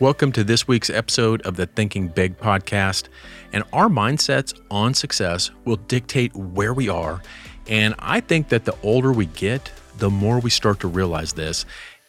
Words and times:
Welcome 0.00 0.32
to 0.32 0.42
this 0.42 0.66
week's 0.66 0.90
episode 0.90 1.40
of 1.42 1.54
the 1.54 1.66
Thinking 1.66 2.08
Big 2.08 2.36
podcast. 2.36 3.04
And 3.52 3.62
our 3.72 3.86
mindsets 3.86 4.52
on 4.68 4.92
success 4.92 5.52
will 5.64 5.76
dictate 5.76 6.34
where 6.34 6.74
we 6.74 6.88
are. 6.88 7.22
And 7.68 7.94
I 8.00 8.18
think 8.18 8.48
that 8.48 8.64
the 8.64 8.76
older 8.82 9.12
we 9.12 9.26
get, 9.26 9.70
the 9.98 10.10
more 10.10 10.40
we 10.40 10.50
start 10.50 10.80
to 10.80 10.88
realize 10.88 11.34
this. 11.34 11.64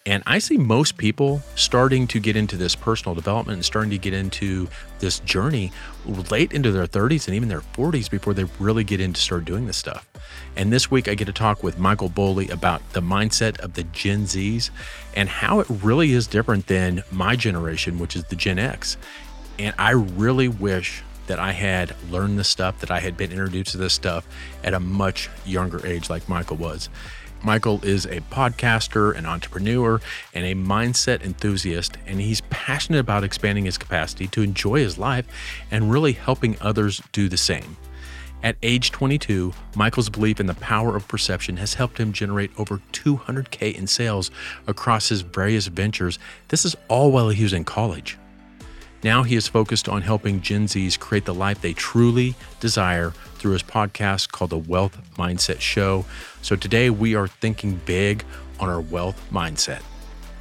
And 0.08 0.22
I 0.28 0.38
see 0.38 0.58
most 0.58 0.98
people 0.98 1.42
starting 1.56 2.06
to 2.08 2.20
get 2.20 2.36
into 2.36 2.58
this 2.58 2.76
personal 2.76 3.16
development 3.16 3.56
and 3.56 3.66
starting 3.66 3.90
to 3.90 3.98
get 3.98 4.14
into 4.14 4.68
this 5.00 5.20
journey 5.22 5.72
late 6.30 6.52
into 6.52 6.72
their 6.72 6.86
30s 6.86 7.28
and 7.28 7.36
even 7.36 7.50
their 7.50 7.62
40s 7.62 8.10
before 8.10 8.36
they 8.36 8.44
really 8.60 8.84
get 8.84 9.02
into 9.02 9.20
start 9.20 9.46
doing 9.46 9.66
this 9.66 9.78
stuff. 9.78 10.08
And 10.56 10.72
this 10.72 10.92
week 10.92 11.08
I 11.08 11.16
get 11.16 11.26
to 11.26 11.34
talk 11.34 11.64
with 11.64 11.80
Michael 11.80 12.10
Boley 12.10 12.52
about 12.52 12.88
the 12.94 13.02
mindset 13.02 13.60
of 13.62 13.74
the 13.74 13.84
Gen 13.86 14.26
Zs 14.26 14.70
and 15.16 15.28
how 15.28 15.60
it 15.60 15.68
really 15.70 16.12
is 16.12 16.28
different 16.28 16.68
than 16.68 17.04
my 17.12 17.36
generation, 17.36 17.98
which 17.98 18.16
is 18.16 18.26
the 18.26 18.36
Gen 18.36 18.60
X. 18.60 18.98
And 19.58 19.74
I 19.80 19.92
really 19.92 20.48
wish 20.48 21.02
that 21.26 21.40
I 21.40 21.52
had 21.52 21.96
learned 22.12 22.38
this 22.38 22.48
stuff, 22.48 22.80
that 22.82 22.92
I 22.92 23.00
had 23.00 23.18
been 23.18 23.32
introduced 23.32 23.72
to 23.72 23.78
this 23.78 23.94
stuff 23.94 24.28
at 24.64 24.76
a 24.76 24.80
much 24.80 25.32
younger 25.46 25.84
age, 25.88 26.12
like 26.12 26.30
Michael 26.30 26.58
was. 26.58 26.90
Michael 27.44 27.84
is 27.84 28.06
a 28.06 28.22
podcaster, 28.22 29.16
an 29.16 29.26
entrepreneur, 29.26 30.02
and 30.34 30.46
a 30.46 30.56
mindset 30.56 31.24
enthusiast, 31.24 31.98
and 32.08 32.20
he's 32.20 32.42
passionate 32.50 33.00
about 33.00 33.24
expanding 33.24 33.66
his 33.66 33.78
capacity 33.78 34.28
to 34.28 34.42
enjoy 34.42 34.80
his 34.80 34.98
life 34.98 35.28
and 35.70 35.92
really 35.92 36.14
helping 36.14 36.58
others 36.60 37.02
do 37.12 37.30
the 37.30 37.38
same. 37.38 37.78
At 38.44 38.58
age 38.62 38.92
22, 38.92 39.54
Michael's 39.76 40.10
belief 40.10 40.40
in 40.40 40.46
the 40.46 40.54
power 40.54 40.96
of 40.96 41.08
perception 41.08 41.58
has 41.58 41.74
helped 41.74 42.00
him 42.00 42.14
generate 42.14 42.52
over 42.60 42.80
200K 42.94 43.74
in 43.74 43.88
sales 43.88 44.30
across 44.68 45.10
his 45.10 45.22
various 45.22 45.68
ventures. 45.68 46.20
This 46.50 46.64
is 46.64 46.76
all 46.88 47.12
while 47.12 47.30
he 47.30 47.44
was 47.44 47.54
in 47.54 47.64
college. 47.64 48.18
Now 49.04 49.24
he 49.24 49.36
is 49.36 49.48
focused 49.48 49.88
on 49.88 50.02
helping 50.02 50.42
Gen 50.42 50.68
Zs 50.68 51.00
create 51.00 51.26
the 51.26 51.34
life 51.34 51.62
they 51.62 51.74
truly 51.74 52.36
desire 52.60 53.12
through 53.36 53.52
his 53.52 53.64
podcast 53.64 54.32
called 54.32 54.50
The 54.50 54.58
Wealth 54.58 54.98
Mindset 55.18 55.60
Show. 55.60 56.06
So 56.42 56.56
today 56.56 56.90
we 56.90 57.16
are 57.16 57.28
thinking 57.28 57.80
big 57.86 58.24
on 58.60 58.70
our 58.70 58.82
wealth 58.82 59.22
mindset. 59.32 59.82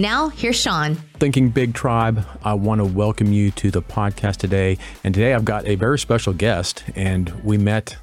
Now, 0.00 0.28
here's 0.28 0.54
Sean. 0.54 0.94
Thinking 1.18 1.48
Big 1.48 1.74
Tribe, 1.74 2.24
I 2.44 2.54
want 2.54 2.78
to 2.78 2.84
welcome 2.84 3.32
you 3.32 3.50
to 3.50 3.72
the 3.72 3.82
podcast 3.82 4.36
today. 4.36 4.78
And 5.02 5.12
today 5.12 5.34
I've 5.34 5.44
got 5.44 5.66
a 5.66 5.74
very 5.74 5.98
special 5.98 6.32
guest, 6.32 6.84
and 6.94 7.28
we 7.42 7.58
met, 7.58 7.96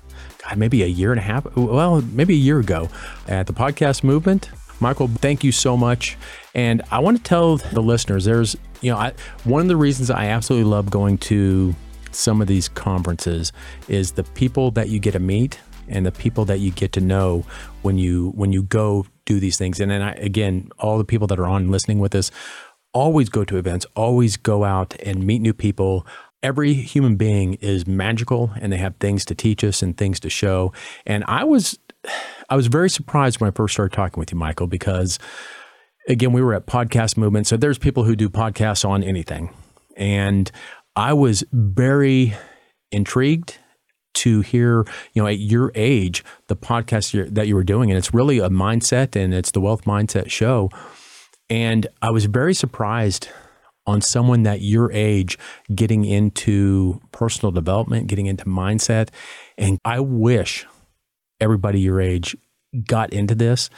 God, 0.43 0.57
maybe 0.57 0.83
a 0.83 0.87
year 0.87 1.13
and 1.13 1.19
a 1.19 1.23
half, 1.23 1.55
well, 1.55 2.01
maybe 2.01 2.33
a 2.33 2.37
year 2.37 2.59
ago 2.59 2.89
at 3.29 3.47
the 3.47 3.53
podcast 3.53 4.03
movement. 4.03 4.49
Michael, 4.81 5.07
thank 5.07 5.41
you 5.45 5.53
so 5.53 5.77
much. 5.77 6.17
And 6.53 6.81
I 6.91 6.99
want 6.99 7.15
to 7.15 7.23
tell 7.23 7.55
the 7.55 7.81
listeners 7.81 8.25
there's, 8.25 8.57
you 8.81 8.91
know, 8.91 8.97
I, 8.97 9.13
one 9.45 9.61
of 9.61 9.69
the 9.69 9.77
reasons 9.77 10.09
I 10.09 10.25
absolutely 10.25 10.69
love 10.69 10.89
going 10.89 11.17
to 11.19 11.73
some 12.11 12.41
of 12.41 12.49
these 12.49 12.67
conferences 12.67 13.53
is 13.87 14.11
the 14.11 14.23
people 14.25 14.69
that 14.71 14.89
you 14.89 14.99
get 14.99 15.13
to 15.13 15.19
meet 15.19 15.61
and 15.87 16.05
the 16.05 16.11
people 16.11 16.43
that 16.43 16.59
you 16.59 16.71
get 16.71 16.91
to 16.91 16.99
know 16.99 17.45
when 17.83 17.97
you 17.97 18.31
when 18.31 18.51
you 18.51 18.63
go 18.63 19.05
do 19.25 19.39
these 19.39 19.57
things. 19.57 19.79
And 19.79 19.91
then 19.91 20.01
I, 20.01 20.13
again, 20.13 20.69
all 20.79 20.97
the 20.97 21.05
people 21.05 21.27
that 21.27 21.39
are 21.39 21.47
on 21.47 21.69
listening 21.69 21.99
with 21.99 22.15
us, 22.15 22.31
always 22.93 23.29
go 23.29 23.43
to 23.43 23.57
events, 23.57 23.85
always 23.95 24.37
go 24.37 24.63
out 24.63 24.95
and 25.01 25.25
meet 25.25 25.41
new 25.41 25.53
people. 25.53 26.07
Every 26.41 26.73
human 26.73 27.15
being 27.15 27.55
is 27.55 27.85
magical 27.85 28.51
and 28.59 28.71
they 28.71 28.77
have 28.77 28.95
things 28.97 29.25
to 29.25 29.35
teach 29.35 29.63
us 29.63 29.81
and 29.81 29.97
things 29.97 30.19
to 30.21 30.29
show. 30.29 30.71
And 31.05 31.23
I 31.27 31.43
was 31.43 31.77
I 32.49 32.55
was 32.55 32.67
very 32.67 32.89
surprised 32.89 33.41
when 33.41 33.47
I 33.47 33.51
first 33.51 33.73
started 33.73 33.95
talking 33.95 34.19
with 34.19 34.31
you, 34.31 34.37
Michael, 34.37 34.67
because 34.67 35.19
again, 36.07 36.31
we 36.31 36.41
were 36.41 36.53
at 36.53 36.67
podcast 36.67 37.17
movement. 37.17 37.47
So 37.47 37.57
there's 37.57 37.77
people 37.79 38.03
who 38.03 38.15
do 38.15 38.29
podcasts 38.29 38.87
on 38.87 39.03
anything. 39.03 39.53
And 39.97 40.51
I 40.95 41.13
was 41.13 41.43
very 41.51 42.35
intrigued 42.91 43.57
to 44.15 44.41
hear, 44.41 44.85
you 45.13 45.21
know, 45.21 45.27
at 45.27 45.39
your 45.39 45.71
age, 45.75 46.23
the 46.47 46.55
podcast 46.55 47.33
that 47.33 47.47
you 47.47 47.55
were 47.55 47.63
doing. 47.63 47.91
And 47.91 47.97
it's 47.97 48.13
really 48.13 48.39
a 48.39 48.49
mindset 48.49 49.15
and 49.15 49.33
it's 49.33 49.51
the 49.51 49.61
wealth 49.61 49.83
mindset 49.85 50.29
show. 50.29 50.69
And 51.49 51.87
I 52.01 52.09
was 52.09 52.25
very 52.25 52.53
surprised 52.53 53.29
on 53.87 54.01
someone 54.01 54.43
that 54.43 54.61
your 54.61 54.91
age 54.91 55.37
getting 55.73 56.05
into 56.05 56.99
personal 57.11 57.51
development, 57.51 58.07
getting 58.07 58.25
into 58.25 58.45
mindset. 58.45 59.09
And 59.57 59.77
I 59.85 59.99
wish 59.99 60.65
everybody 61.39 61.79
your 61.81 62.01
age 62.01 62.35
got 62.87 63.13
into 63.13 63.35
this. 63.35 63.69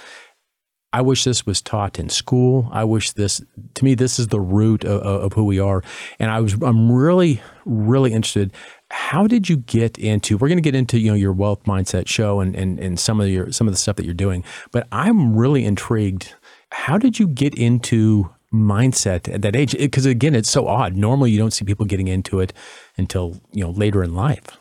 I 0.94 1.02
wish 1.02 1.25
this 1.25 1.46
was 1.46 1.62
taught 1.62 2.00
in 2.00 2.08
school. 2.08 2.69
I 2.72 2.86
wish 2.86 3.12
this, 3.12 3.42
to 3.75 3.84
me, 3.84 3.94
this 3.94 4.18
is 4.18 4.28
the 4.28 4.40
root 4.40 4.86
of, 4.86 5.02
of 5.02 5.34
who 5.34 5.44
we 5.44 5.59
are. 5.59 5.84
And 6.18 6.31
I 6.31 6.40
was, 6.40 6.54
I'm 6.62 6.90
really, 6.92 7.42
really 7.66 8.14
interested 8.14 8.54
how 8.90 9.28
did 9.28 9.50
you 9.50 9.58
get 9.58 9.98
into 9.98 10.38
we're 10.38 10.48
going 10.48 10.58
to 10.58 10.62
get 10.62 10.75
into 10.75 11.00
you 11.00 11.09
know 11.09 11.16
your 11.16 11.34
wealth 11.34 11.64
mindset 11.66 12.08
show 12.08 12.40
and, 12.40 12.56
and 12.56 12.80
and 12.80 13.00
some 13.00 13.20
of 13.20 13.28
your 13.28 13.52
some 13.52 13.68
of 13.68 13.74
the 13.74 13.78
stuff 13.78 13.96
that 13.98 14.06
you're 14.06 14.14
doing 14.14 14.44
but 14.72 14.88
i'm 14.92 15.36
really 15.36 15.66
intrigued. 15.66 16.34
How 16.72 16.98
did 16.98 17.20
you 17.20 17.28
get 17.28 17.53
into 17.56 18.30
mindset 18.53 19.34
at 19.34 19.42
that 19.42 19.56
age? 19.56 19.78
Because 19.78 20.06
again 20.06 20.36
it's 20.36 20.50
so 20.50 20.68
odd. 20.68 20.96
Normally 20.96 21.31
you 21.31 21.38
don't 21.38 21.52
see 21.52 21.66
people 21.66 21.86
getting 21.86 22.08
into 22.08 22.40
it 22.40 22.53
until 22.98 23.40
you 23.52 23.64
know 23.64 23.72
later 23.72 24.03
in 24.03 24.16
life. 24.16 24.58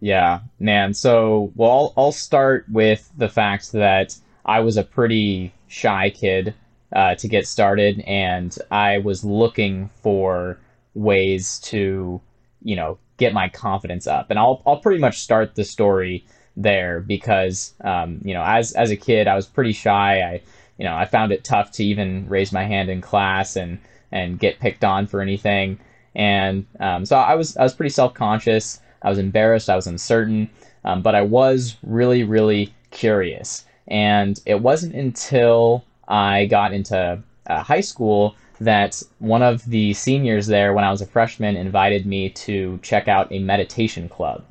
Yeah 0.00 0.40
man. 0.58 0.94
So 0.94 1.52
well 1.54 1.70
i'll, 1.70 1.94
I'll 1.96 2.12
start 2.12 2.66
with 2.70 3.10
the 3.16 3.28
fact 3.28 3.72
that 3.72 4.16
i 4.44 4.60
was 4.60 4.76
a 4.76 4.84
pretty 4.84 5.52
shy 5.68 6.10
kid 6.10 6.54
uh, 6.92 7.14
to 7.14 7.28
get 7.28 7.46
started 7.46 8.00
and 8.00 8.56
i 8.70 8.98
was 8.98 9.22
looking 9.22 9.88
for 10.02 10.58
ways 10.94 11.60
to 11.60 12.20
you 12.62 12.76
know 12.76 12.98
get 13.16 13.32
my 13.32 13.48
confidence 13.48 14.06
up. 14.06 14.30
And 14.30 14.38
I'll 14.38 14.62
I'll 14.66 14.78
pretty 14.78 15.00
much 15.00 15.20
start 15.20 15.54
the 15.54 15.64
story 15.64 16.24
there 16.56 17.00
because 17.00 17.74
um, 17.82 18.20
you 18.24 18.34
know 18.34 18.42
as 18.42 18.72
as 18.72 18.90
a 18.90 18.96
kid 18.96 19.28
I 19.28 19.34
was 19.34 19.46
pretty 19.46 19.72
shy. 19.72 20.20
I 20.20 20.40
you 20.78 20.84
know 20.84 20.94
I 20.94 21.04
found 21.04 21.32
it 21.32 21.44
tough 21.44 21.70
to 21.72 21.84
even 21.84 22.28
raise 22.28 22.52
my 22.52 22.64
hand 22.64 22.88
in 22.90 23.00
class 23.00 23.56
and 23.56 23.78
and 24.10 24.38
get 24.38 24.58
picked 24.58 24.84
on 24.84 25.06
for 25.06 25.20
anything. 25.20 25.78
And 26.14 26.66
um, 26.80 27.04
so 27.04 27.16
I 27.16 27.34
was 27.34 27.56
I 27.56 27.62
was 27.62 27.74
pretty 27.74 27.90
self 27.90 28.14
conscious. 28.14 28.80
I 29.02 29.08
was 29.08 29.18
embarrassed. 29.18 29.70
I 29.70 29.76
was 29.76 29.86
uncertain. 29.86 30.50
Um, 30.84 31.02
but 31.02 31.14
I 31.14 31.22
was 31.22 31.76
really 31.82 32.24
really 32.24 32.74
curious. 32.90 33.64
And 33.88 34.40
it 34.46 34.60
wasn't 34.60 34.94
until 34.94 35.84
I 36.08 36.46
got 36.46 36.72
into 36.72 37.22
uh, 37.46 37.62
high 37.62 37.80
school 37.80 38.34
that 38.60 39.02
one 39.18 39.42
of 39.42 39.64
the 39.64 39.94
seniors 39.94 40.46
there, 40.46 40.72
when 40.72 40.84
I 40.84 40.90
was 40.90 41.00
a 41.00 41.06
freshman, 41.06 41.56
invited 41.56 42.06
me 42.06 42.30
to 42.30 42.78
check 42.82 43.08
out 43.08 43.32
a 43.32 43.38
meditation 43.38 44.08
club. 44.08 44.44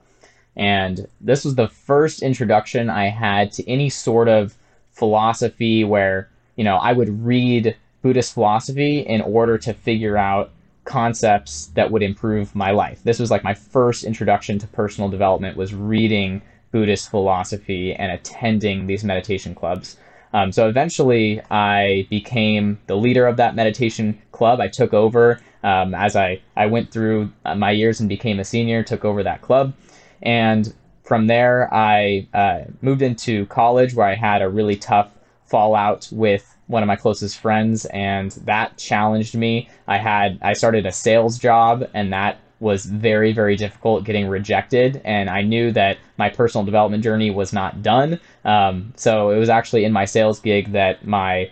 And 0.56 1.08
this 1.22 1.46
was 1.46 1.56
the 1.56 1.68
first 1.70 2.22
introduction 2.22 2.90
I 2.90 3.10
had 3.10 3.52
to 3.54 3.70
any 3.70 3.90
sort 3.90 4.28
of 4.28 4.58
philosophy 4.92 5.84
where, 5.84 6.30
you 6.56 6.64
know, 6.64 6.78
I 6.78 6.92
would 6.92 7.24
read 7.24 7.76
Buddhist 8.02 8.34
philosophy 8.34 9.00
in 9.00 9.22
order 9.22 9.58
to 9.60 9.74
figure 9.74 10.18
out 10.18 10.52
concepts 10.86 11.68
that 11.76 11.92
would 11.92 12.02
improve 12.02 12.56
my 12.56 12.72
life. 12.72 13.02
This 13.04 13.20
was 13.20 13.30
like 13.30 13.44
my 13.44 13.54
first 13.54 14.04
introduction 14.04 14.58
to 14.60 14.68
personal 14.68 15.10
development 15.10 15.56
was 15.56 15.74
reading 15.74 16.42
Buddhist 16.72 17.10
philosophy 17.10 17.94
and 17.94 18.12
attending 18.12 18.88
these 18.88 19.04
meditation 19.04 19.54
clubs. 19.54 19.98
Um, 20.34 20.52
so 20.52 20.68
eventually, 20.68 21.42
I 21.50 22.08
became 22.10 22.80
the 22.88 22.96
leader 22.96 23.26
of 23.26 23.38
that 23.38 23.56
meditation 23.56 24.22
club. 24.32 24.60
I 24.60 24.68
took 24.68 24.94
over 24.94 25.40
um, 25.64 25.94
as 25.94 26.16
I, 26.16 26.42
I 26.56 26.68
went 26.68 26.92
through 26.92 27.32
uh, 27.46 27.56
my 27.56 27.72
years 27.72 28.00
and 28.00 28.08
became 28.08 28.40
a 28.40 28.46
senior, 28.46 28.84
took 28.84 29.04
over 29.04 29.24
that 29.24 29.42
club. 29.42 29.74
And 30.22 30.74
from 31.04 31.28
there, 31.28 31.74
I 31.74 32.28
uh, 32.34 32.62
moved 32.82 33.02
into 33.02 33.46
college 33.48 33.94
where 33.94 34.06
I 34.06 34.16
had 34.16 34.42
a 34.42 34.50
really 34.50 34.76
tough 34.76 35.12
fallout 35.46 36.08
with 36.12 36.56
one 36.68 36.84
of 36.84 36.88
my 36.88 36.96
closest 36.96 37.40
friends, 37.40 37.86
and 37.86 38.32
that 38.46 38.78
challenged 38.78 39.36
me. 39.36 39.68
I 39.88 39.98
had 39.98 40.38
I 40.42 40.54
started 40.54 40.86
a 40.86 40.92
sales 40.92 41.40
job, 41.40 41.90
and 41.96 42.14
that 42.14 42.38
was 42.60 42.86
very, 42.86 43.32
very 43.32 43.56
difficult 43.56 44.04
getting 44.04 44.28
rejected. 44.28 45.02
And 45.06 45.30
I 45.30 45.42
knew 45.42 45.72
that 45.72 45.98
my 46.18 46.30
personal 46.30 46.66
development 46.66 47.04
journey 47.04 47.32
was 47.32 47.54
not 47.54 47.82
done. 47.82 48.20
Um, 48.44 48.94
so 48.96 49.30
it 49.32 49.40
was 49.40 49.50
actually 49.50 49.86
in 49.86 49.94
my 49.94 50.06
sales 50.06 50.40
gig 50.40 50.74
that 50.74 51.06
my 51.06 51.52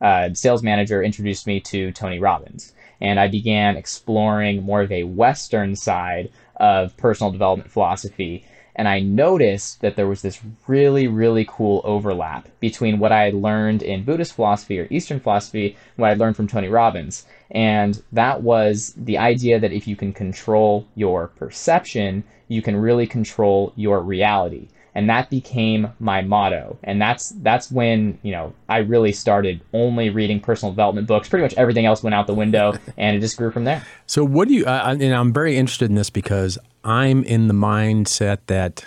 uh, 0.00 0.32
sales 0.34 0.62
manager 0.62 1.02
introduced 1.02 1.46
me 1.46 1.60
to 1.60 1.92
Tony 1.92 2.18
Robbins. 2.18 2.72
And 3.00 3.18
I 3.20 3.28
began 3.28 3.76
exploring 3.76 4.62
more 4.62 4.82
of 4.82 4.92
a 4.92 5.02
Western 5.02 5.76
side 5.76 6.30
of 6.56 6.96
personal 6.96 7.30
development 7.32 7.70
philosophy. 7.70 8.46
And 8.76 8.86
I 8.86 9.00
noticed 9.00 9.80
that 9.80 9.96
there 9.96 10.06
was 10.06 10.22
this 10.22 10.40
really, 10.66 11.08
really 11.08 11.46
cool 11.48 11.80
overlap 11.82 12.46
between 12.60 12.98
what 12.98 13.10
I 13.10 13.24
had 13.24 13.34
learned 13.34 13.82
in 13.82 14.04
Buddhist 14.04 14.34
philosophy 14.34 14.78
or 14.78 14.86
Eastern 14.90 15.18
philosophy 15.18 15.68
and 15.68 16.02
what 16.02 16.10
I 16.10 16.14
learned 16.14 16.36
from 16.36 16.46
Tony 16.46 16.68
Robbins. 16.68 17.26
And 17.50 18.00
that 18.12 18.42
was 18.42 18.92
the 18.96 19.16
idea 19.16 19.58
that 19.58 19.72
if 19.72 19.88
you 19.88 19.96
can 19.96 20.12
control 20.12 20.86
your 20.94 21.28
perception, 21.28 22.22
you 22.48 22.60
can 22.60 22.76
really 22.76 23.06
control 23.06 23.72
your 23.76 24.00
reality. 24.00 24.68
And 24.94 25.08
that 25.10 25.30
became 25.30 25.92
my 25.98 26.20
motto. 26.22 26.78
And 26.82 27.00
that's 27.00 27.30
that's 27.42 27.70
when 27.70 28.18
you 28.22 28.32
know 28.32 28.54
i 28.66 28.78
really 28.78 29.12
started 29.12 29.60
only 29.74 30.08
reading 30.08 30.40
personal 30.40 30.72
development 30.72 31.06
books. 31.06 31.28
Pretty 31.28 31.42
much 31.42 31.52
everything 31.54 31.84
else 31.84 32.02
went 32.02 32.14
out 32.14 32.26
the 32.26 32.34
window 32.34 32.72
and 32.96 33.14
it 33.14 33.20
just 33.20 33.36
grew 33.36 33.50
from 33.50 33.64
there. 33.64 33.84
So 34.06 34.24
what 34.24 34.48
do 34.48 34.54
you 34.54 34.64
uh, 34.64 34.96
and 34.98 35.14
i'm 35.14 35.34
very 35.34 35.58
interested 35.58 35.90
in 35.90 35.96
this 35.96 36.08
because 36.08 36.58
i'm 36.86 37.22
in 37.24 37.48
the 37.48 37.54
mindset 37.54 38.38
that 38.46 38.86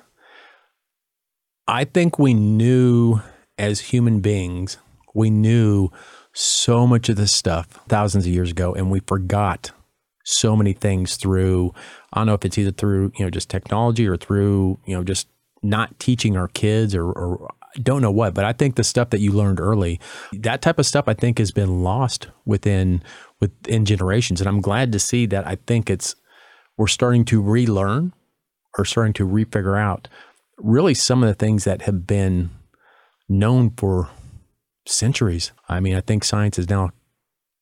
i 1.68 1.84
think 1.84 2.18
we 2.18 2.34
knew 2.34 3.20
as 3.58 3.80
human 3.80 4.20
beings 4.20 4.78
we 5.14 5.30
knew 5.30 5.90
so 6.34 6.88
much 6.88 7.10
of 7.10 7.16
this 7.16 7.34
stuff 7.34 7.68
thousands 7.88 8.26
of 8.26 8.32
years 8.32 8.52
ago 8.52 8.74
and 8.74 8.90
we 8.90 9.00
forgot 9.02 9.72
so 10.24 10.56
many 10.56 10.74
things 10.74 11.16
through 11.16 11.74
i 12.14 12.20
don't 12.20 12.28
know 12.28 12.34
if 12.34 12.46
it's 12.46 12.58
either 12.58 12.72
through 12.72 13.12
you 13.18 13.26
know 13.26 13.30
just 13.30 13.50
technology 13.50 14.08
or 14.08 14.18
through 14.18 14.80
you 14.86 14.96
know 14.96 15.04
just 15.04 15.28
not 15.62 16.00
teaching 16.00 16.38
our 16.38 16.48
kids 16.48 16.96
or, 16.96 17.12
or 17.12 17.54
don't 17.82 18.02
know 18.02 18.12
what, 18.12 18.34
but 18.34 18.46
I 18.46 18.54
think 18.54 18.76
the 18.76 18.84
stuff 18.84 19.10
that 19.12 19.20
you 19.20 19.32
learned 19.32 19.60
early, 19.60 20.00
that 20.34 20.62
type 20.62 20.80
of 20.80 20.86
stuff 20.86 21.08
I 21.08 21.14
think 21.14 21.38
has 21.38 21.52
been 21.52 21.84
lost 21.84 22.28
within 22.46 23.04
within 23.40 23.86
generations. 23.86 24.42
And 24.42 24.48
I'm 24.48 24.62
glad 24.62 24.92
to 24.92 25.00
see 25.00 25.26
that 25.28 25.48
I 25.48 25.56
think 25.68 25.90
it's 25.90 26.16
we're 26.80 26.88
starting 26.88 27.26
to 27.26 27.42
relearn 27.42 28.14
or 28.78 28.86
starting 28.86 29.12
to 29.12 29.28
refigure 29.28 29.78
out 29.78 30.08
really 30.58 30.94
some 30.94 31.22
of 31.22 31.28
the 31.28 31.36
things 31.36 31.66
that 31.66 31.82
have 31.82 32.08
been 32.08 32.50
known 33.28 33.70
for 33.72 34.10
centuries. 34.88 35.52
I 35.68 35.82
mean, 35.82 35.94
I 35.94 36.00
think 36.00 36.24
science 36.24 36.58
is 36.58 36.70
now 36.70 36.92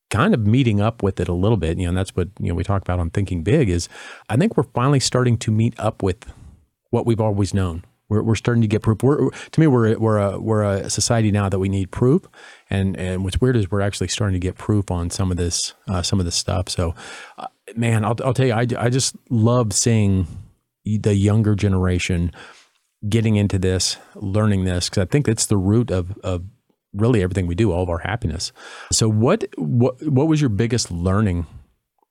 kind 0.08 0.34
of 0.34 0.46
meeting 0.46 0.80
up 0.80 1.02
with 1.02 1.18
it 1.18 1.26
a 1.26 1.32
little 1.32 1.56
bit. 1.56 1.78
You 1.78 1.84
know, 1.84 1.88
and 1.88 1.98
that's 1.98 2.14
what 2.14 2.28
you 2.38 2.48
know 2.48 2.54
we 2.54 2.62
talk 2.62 2.80
about 2.80 3.00
on 3.00 3.10
Thinking 3.10 3.42
Big 3.42 3.68
is 3.68 3.88
I 4.28 4.36
think 4.36 4.56
we're 4.56 4.62
finally 4.62 5.00
starting 5.00 5.36
to 5.38 5.50
meet 5.50 5.78
up 5.80 6.00
with 6.00 6.32
what 6.90 7.04
we've 7.04 7.20
always 7.20 7.52
known. 7.52 7.84
We're, 8.08 8.22
we're 8.22 8.36
starting 8.36 8.62
to 8.62 8.68
get 8.68 8.82
proof. 8.82 9.02
We're, 9.02 9.30
to 9.30 9.60
me, 9.60 9.66
we're, 9.66 9.98
we're, 9.98 10.18
a, 10.18 10.38
we're 10.38 10.62
a 10.62 10.88
society 10.88 11.30
now 11.30 11.50
that 11.50 11.58
we 11.58 11.68
need 11.68 11.90
proof. 11.90 12.22
And, 12.70 12.96
and 12.96 13.22
what's 13.22 13.38
weird 13.38 13.54
is 13.54 13.70
we're 13.70 13.82
actually 13.82 14.08
starting 14.08 14.32
to 14.32 14.38
get 14.38 14.56
proof 14.56 14.90
on 14.90 15.10
some 15.10 15.30
of 15.30 15.36
this, 15.36 15.74
uh, 15.88 16.00
some 16.00 16.18
of 16.18 16.24
this 16.24 16.34
stuff. 16.34 16.70
So, 16.70 16.94
uh, 17.36 17.48
man, 17.78 18.04
I'll, 18.04 18.16
I'll 18.24 18.34
tell 18.34 18.46
you, 18.46 18.52
I, 18.52 18.66
I 18.78 18.90
just 18.90 19.16
love 19.30 19.72
seeing 19.72 20.26
the 20.84 21.14
younger 21.14 21.54
generation 21.54 22.32
getting 23.08 23.36
into 23.36 23.58
this, 23.58 23.96
learning 24.14 24.64
this, 24.64 24.88
because 24.88 25.02
I 25.02 25.06
think 25.06 25.28
it's 25.28 25.46
the 25.46 25.56
root 25.56 25.90
of, 25.90 26.18
of 26.18 26.44
really 26.92 27.22
everything 27.22 27.46
we 27.46 27.54
do, 27.54 27.72
all 27.72 27.82
of 27.82 27.88
our 27.88 27.98
happiness. 27.98 28.52
So, 28.92 29.08
what, 29.08 29.44
what, 29.56 30.02
what 30.06 30.28
was 30.28 30.40
your 30.40 30.50
biggest 30.50 30.90
learning 30.90 31.46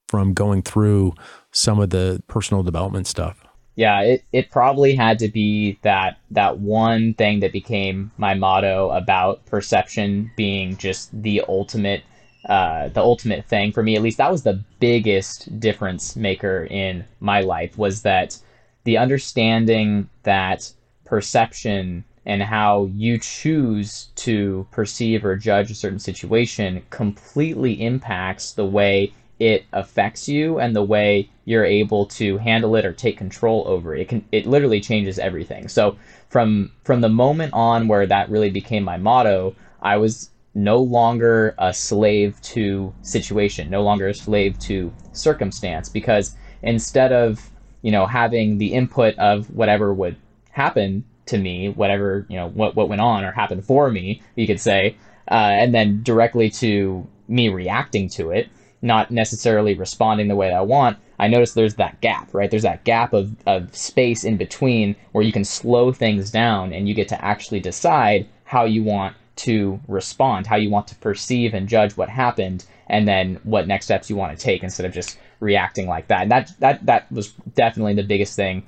from 0.07 0.33
going 0.33 0.61
through 0.61 1.13
some 1.51 1.79
of 1.79 1.89
the 1.89 2.23
personal 2.27 2.63
development 2.63 3.07
stuff? 3.07 3.43
yeah, 3.77 4.01
it, 4.01 4.23
it 4.33 4.49
probably 4.49 4.95
had 4.95 5.19
to 5.19 5.27
be 5.27 5.77
that 5.83 6.17
that 6.31 6.59
one 6.59 7.13
thing 7.13 7.41
that 7.41 7.51
became 7.53 8.11
my 8.17 8.33
motto 8.33 8.89
about 8.89 9.45
perception 9.45 10.31
being 10.35 10.77
just 10.77 11.09
the 11.21 11.43
ultimate 11.47 12.01
uh, 12.47 12.87
the 12.89 13.01
ultimate 13.01 13.45
thing 13.45 13.71
for 13.71 13.83
me. 13.83 13.95
At 13.95 14.01
least 14.01 14.17
that 14.17 14.31
was 14.31 14.43
the 14.43 14.63
biggest 14.79 15.59
difference 15.59 16.15
maker 16.15 16.67
in 16.69 17.05
my 17.19 17.41
life 17.41 17.77
was 17.77 18.01
that 18.03 18.37
the 18.85 18.97
understanding 18.97 20.09
that 20.23 20.71
perception 21.05 22.05
and 22.25 22.41
how 22.41 22.85
you 22.93 23.17
choose 23.17 24.09
to 24.15 24.67
perceive 24.71 25.25
or 25.25 25.35
judge 25.35 25.71
a 25.71 25.75
certain 25.75 25.99
situation 25.99 26.83
completely 26.89 27.81
impacts 27.81 28.51
the 28.53 28.65
way 28.65 29.13
it 29.39 29.65
affects 29.71 30.27
you 30.27 30.59
and 30.59 30.75
the 30.75 30.83
way 30.83 31.29
you're 31.45 31.63
able 31.63 32.05
to 32.05 32.37
handle 32.37 32.75
it 32.75 32.85
or 32.85 32.91
take 32.91 33.17
control 33.17 33.63
over 33.67 33.95
it. 33.95 34.01
It 34.01 34.09
can 34.09 34.25
it 34.31 34.45
literally 34.45 34.81
changes 34.81 35.19
everything. 35.19 35.67
So 35.67 35.97
from 36.29 36.71
from 36.83 37.01
the 37.01 37.09
moment 37.09 37.53
on 37.53 37.87
where 37.87 38.05
that 38.07 38.29
really 38.29 38.49
became 38.49 38.83
my 38.83 38.97
motto, 38.97 39.55
I 39.81 39.97
was 39.97 40.29
no 40.57 40.79
longer 40.79 41.53
a 41.59 41.71
slave 41.71 42.41
to 42.41 42.91
situation, 43.03 43.69
no 43.69 43.83
longer 43.83 44.07
a 44.07 44.13
slave 44.13 44.57
to 44.57 44.91
circumstance 45.13 45.87
because 45.87 46.35
instead 46.63 47.13
of, 47.13 47.51
you 47.83 47.91
know, 47.91 48.07
having 48.07 48.57
the 48.57 48.73
input 48.73 49.17
of 49.19 49.49
whatever 49.51 49.93
would 49.93 50.17
happen 50.49 51.05
to 51.27 51.37
me, 51.37 51.69
whatever, 51.69 52.25
you 52.27 52.35
know, 52.35 52.49
what 52.49 52.75
what 52.75 52.89
went 52.89 53.01
on 53.01 53.23
or 53.23 53.31
happened 53.31 53.63
for 53.63 53.91
me, 53.91 54.19
you 54.35 54.47
could 54.47 54.59
say, 54.59 54.97
uh, 55.29 55.33
and 55.35 55.75
then 55.75 56.01
directly 56.01 56.49
to 56.49 57.07
me 57.27 57.49
reacting 57.49 58.09
to 58.09 58.31
it, 58.31 58.49
not 58.81 59.11
necessarily 59.11 59.75
responding 59.75 60.27
the 60.27 60.35
way 60.35 60.51
I 60.51 60.61
want, 60.61 60.97
I 61.19 61.27
notice 61.27 61.53
there's 61.53 61.75
that 61.75 62.01
gap, 62.01 62.33
right? 62.33 62.49
There's 62.49 62.63
that 62.63 62.83
gap 62.83 63.13
of, 63.13 63.35
of 63.45 63.75
space 63.75 64.23
in 64.23 64.37
between 64.37 64.95
where 65.11 65.23
you 65.23 65.31
can 65.31 65.45
slow 65.45 65.91
things 65.91 66.31
down 66.31 66.73
and 66.73 66.87
you 66.87 66.95
get 66.95 67.09
to 67.09 67.23
actually 67.23 67.59
decide 67.59 68.27
how 68.43 68.65
you 68.65 68.83
want 68.83 69.15
to 69.37 69.79
respond, 69.87 70.47
how 70.47 70.55
you 70.55 70.69
want 70.69 70.87
to 70.87 70.95
perceive 70.95 71.53
and 71.53 71.67
judge 71.67 71.95
what 71.95 72.09
happened, 72.09 72.65
and 72.87 73.07
then 73.07 73.39
what 73.43 73.67
next 73.67 73.85
steps 73.85 74.09
you 74.09 74.15
want 74.15 74.37
to 74.37 74.43
take 74.43 74.63
instead 74.63 74.85
of 74.85 74.93
just 74.93 75.17
reacting 75.39 75.87
like 75.87 76.07
that. 76.07 76.23
And 76.23 76.31
that 76.31 76.51
that 76.59 76.85
that 76.85 77.11
was 77.11 77.31
definitely 77.55 77.93
the 77.93 78.03
biggest 78.03 78.35
thing 78.35 78.63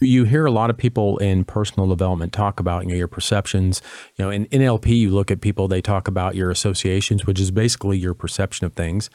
you 0.00 0.24
hear 0.24 0.46
a 0.46 0.50
lot 0.50 0.70
of 0.70 0.76
people 0.76 1.18
in 1.18 1.44
personal 1.44 1.88
development 1.88 2.32
talk 2.32 2.60
about 2.60 2.84
you 2.84 2.90
know, 2.90 2.96
your 2.96 3.08
perceptions. 3.08 3.82
You 4.16 4.24
know, 4.24 4.30
in 4.30 4.46
NLP, 4.46 4.86
you 4.88 5.10
look 5.10 5.30
at 5.30 5.40
people, 5.40 5.68
they 5.68 5.80
talk 5.80 6.08
about 6.08 6.34
your 6.34 6.50
associations, 6.50 7.26
which 7.26 7.40
is 7.40 7.50
basically 7.50 7.98
your 7.98 8.14
perception 8.14 8.66
of 8.66 8.74
things. 8.74 9.10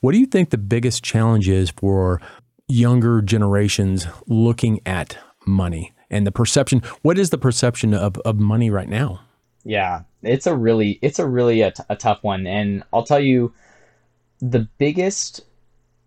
What 0.00 0.12
do 0.12 0.18
you 0.18 0.26
think 0.26 0.50
the 0.50 0.58
biggest 0.58 1.02
challenge 1.02 1.48
is 1.48 1.70
for 1.70 2.20
younger 2.68 3.22
generations 3.22 4.06
looking 4.26 4.80
at 4.86 5.18
money 5.46 5.92
and 6.10 6.26
the 6.26 6.32
perception? 6.32 6.82
What 7.02 7.18
is 7.18 7.30
the 7.30 7.38
perception 7.38 7.94
of, 7.94 8.18
of 8.18 8.38
money 8.38 8.70
right 8.70 8.88
now? 8.88 9.20
Yeah, 9.64 10.02
it's 10.22 10.46
a 10.46 10.54
really, 10.56 10.98
it's 11.02 11.18
a 11.18 11.26
really 11.26 11.62
a, 11.62 11.70
t- 11.70 11.82
a 11.88 11.96
tough 11.96 12.22
one. 12.22 12.46
And 12.46 12.82
I'll 12.92 13.04
tell 13.04 13.20
you, 13.20 13.52
the 14.40 14.68
biggest 14.78 15.42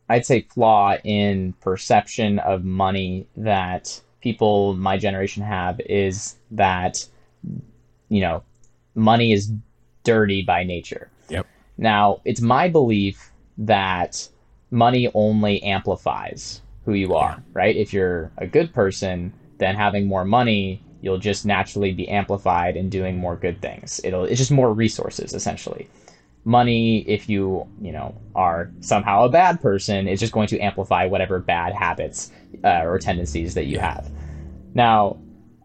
I'd 0.10 0.26
say 0.26 0.42
flaw 0.42 0.98
in 1.04 1.54
perception 1.62 2.40
of 2.40 2.64
money 2.64 3.28
that 3.38 4.02
people 4.22 4.76
my 4.76 4.98
generation 4.98 5.44
have 5.44 5.80
is 5.82 6.36
that 6.52 7.06
you 8.10 8.22
know 8.22 8.44
money 8.94 9.32
is 9.32 9.52
dirty 10.04 10.44
by 10.44 10.64
nature. 10.64 11.10
Yep. 11.30 11.48
Now, 11.78 12.22
it's 12.26 12.42
my 12.42 12.70
belief 12.70 13.32
that 13.58 14.28
money 14.70 15.10
only 15.14 15.62
amplifies 15.64 16.62
who 16.86 16.94
you 16.94 17.16
are, 17.16 17.32
yeah. 17.38 17.44
right? 17.54 17.76
If 17.76 17.92
you're 17.94 18.32
a 18.38 18.46
good 18.46 18.74
person, 18.74 19.34
then 19.58 19.76
having 19.76 20.06
more 20.08 20.26
money, 20.26 20.82
you'll 21.02 21.18
just 21.18 21.46
naturally 21.46 21.92
be 21.94 22.08
amplified 22.08 22.76
in 22.76 22.90
doing 22.90 23.18
more 23.18 23.36
good 23.36 23.62
things. 23.62 24.02
It'll 24.04 24.24
it's 24.24 24.40
just 24.40 24.52
more 24.52 24.74
resources 24.74 25.34
essentially. 25.34 25.88
Money, 26.48 27.00
if 27.08 27.28
you, 27.28 27.68
you 27.82 27.92
know, 27.92 28.16
are 28.36 28.70
somehow 28.80 29.26
a 29.26 29.30
bad 29.30 29.60
person, 29.62 30.08
is 30.08 30.20
just 30.20 30.32
going 30.32 30.48
to 30.48 30.60
amplify 30.60 31.06
whatever 31.06 31.40
bad 31.40 31.74
habits 31.74 32.32
uh, 32.64 32.84
or 32.84 33.00
tendencies 33.00 33.56
that 33.56 33.66
you 33.66 33.80
have. 33.80 34.12
Now, 34.76 35.18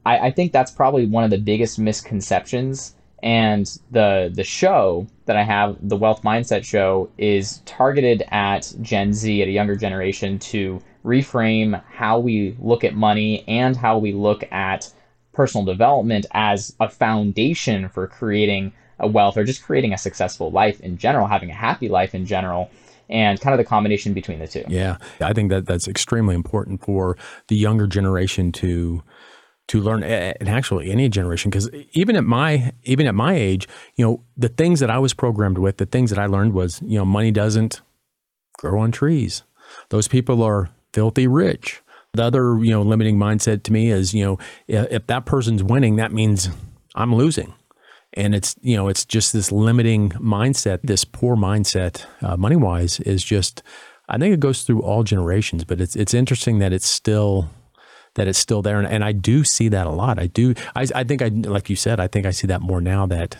I, 0.06 0.28
I 0.28 0.30
think 0.30 0.52
that's 0.52 0.70
probably 0.70 1.06
one 1.06 1.22
of 1.22 1.30
the 1.30 1.38
biggest 1.38 1.78
misconceptions. 1.78 2.94
And 3.22 3.66
the 3.90 4.32
the 4.32 4.44
show 4.44 5.06
that 5.26 5.36
I 5.36 5.42
have, 5.42 5.76
the 5.86 5.96
Wealth 5.96 6.22
Mindset 6.22 6.64
Show, 6.64 7.10
is 7.18 7.58
targeted 7.66 8.22
at 8.30 8.72
Gen 8.80 9.12
Z, 9.12 9.42
at 9.42 9.48
a 9.48 9.50
younger 9.50 9.76
generation, 9.76 10.38
to 10.38 10.80
reframe 11.04 11.82
how 11.90 12.18
we 12.18 12.56
look 12.58 12.84
at 12.84 12.94
money 12.94 13.44
and 13.46 13.76
how 13.76 13.98
we 13.98 14.12
look 14.12 14.50
at 14.50 14.90
personal 15.32 15.64
development 15.64 16.26
as 16.32 16.74
a 16.80 16.88
foundation 16.88 17.88
for 17.88 18.06
creating 18.06 18.72
a 18.98 19.06
wealth 19.06 19.36
or 19.36 19.44
just 19.44 19.62
creating 19.62 19.92
a 19.92 19.98
successful 19.98 20.50
life 20.50 20.80
in 20.80 20.98
general, 20.98 21.26
having 21.26 21.50
a 21.50 21.54
happy 21.54 21.88
life 21.88 22.14
in 22.14 22.26
general 22.26 22.70
and 23.08 23.40
kind 23.40 23.52
of 23.54 23.58
the 23.58 23.64
combination 23.64 24.12
between 24.12 24.38
the 24.38 24.46
two. 24.46 24.64
Yeah, 24.68 24.98
I 25.20 25.32
think 25.32 25.50
that 25.50 25.66
that's 25.66 25.88
extremely 25.88 26.34
important 26.34 26.84
for 26.84 27.16
the 27.48 27.56
younger 27.56 27.86
generation 27.86 28.52
to 28.52 29.02
to 29.68 29.80
learn 29.80 30.02
and 30.02 30.48
actually 30.48 30.90
any 30.90 31.08
generation 31.08 31.48
because 31.48 31.70
even 31.92 32.16
at 32.16 32.24
my 32.24 32.72
even 32.82 33.06
at 33.06 33.14
my 33.14 33.34
age 33.34 33.68
you 33.94 34.04
know 34.04 34.20
the 34.36 34.48
things 34.48 34.80
that 34.80 34.90
i 34.90 34.98
was 34.98 35.14
programmed 35.14 35.58
with 35.58 35.76
the 35.76 35.86
things 35.86 36.10
that 36.10 36.18
i 36.18 36.26
learned 36.26 36.52
was 36.52 36.82
you 36.82 36.98
know 36.98 37.04
money 37.04 37.30
doesn't 37.30 37.80
grow 38.60 38.78
on 38.80 38.92
trees. 38.92 39.42
Those 39.88 40.06
people 40.06 40.42
are 40.42 40.70
filthy 40.92 41.26
rich 41.26 41.82
the 42.14 42.22
other 42.22 42.58
you 42.62 42.70
know 42.70 42.82
limiting 42.82 43.16
mindset 43.16 43.62
to 43.62 43.72
me 43.72 43.90
is 43.90 44.14
you 44.14 44.24
know 44.24 44.38
if 44.68 45.06
that 45.06 45.26
person's 45.26 45.62
winning 45.62 45.96
that 45.96 46.12
means 46.12 46.48
i'm 46.94 47.14
losing 47.14 47.54
and 48.14 48.34
it's 48.34 48.56
you 48.60 48.76
know 48.76 48.88
it's 48.88 49.04
just 49.04 49.32
this 49.32 49.52
limiting 49.52 50.10
mindset 50.10 50.80
this 50.82 51.04
poor 51.04 51.36
mindset 51.36 52.04
uh, 52.22 52.36
money 52.36 52.56
wise 52.56 53.00
is 53.00 53.22
just 53.22 53.62
i 54.08 54.18
think 54.18 54.34
it 54.34 54.40
goes 54.40 54.62
through 54.62 54.82
all 54.82 55.04
generations 55.04 55.64
but 55.64 55.80
it's 55.80 55.94
it's 55.94 56.14
interesting 56.14 56.58
that 56.58 56.72
it's 56.72 56.88
still 56.88 57.48
that 58.14 58.28
it's 58.28 58.38
still 58.38 58.62
there. 58.62 58.78
And, 58.78 58.86
and 58.86 59.04
I 59.04 59.12
do 59.12 59.44
see 59.44 59.68
that 59.68 59.86
a 59.86 59.90
lot. 59.90 60.18
I 60.18 60.26
do. 60.26 60.54
I, 60.74 60.86
I 60.94 61.04
think 61.04 61.22
I, 61.22 61.28
like 61.28 61.70
you 61.70 61.76
said, 61.76 62.00
I 62.00 62.08
think 62.08 62.26
I 62.26 62.30
see 62.30 62.46
that 62.48 62.60
more 62.60 62.80
now 62.80 63.06
that 63.06 63.36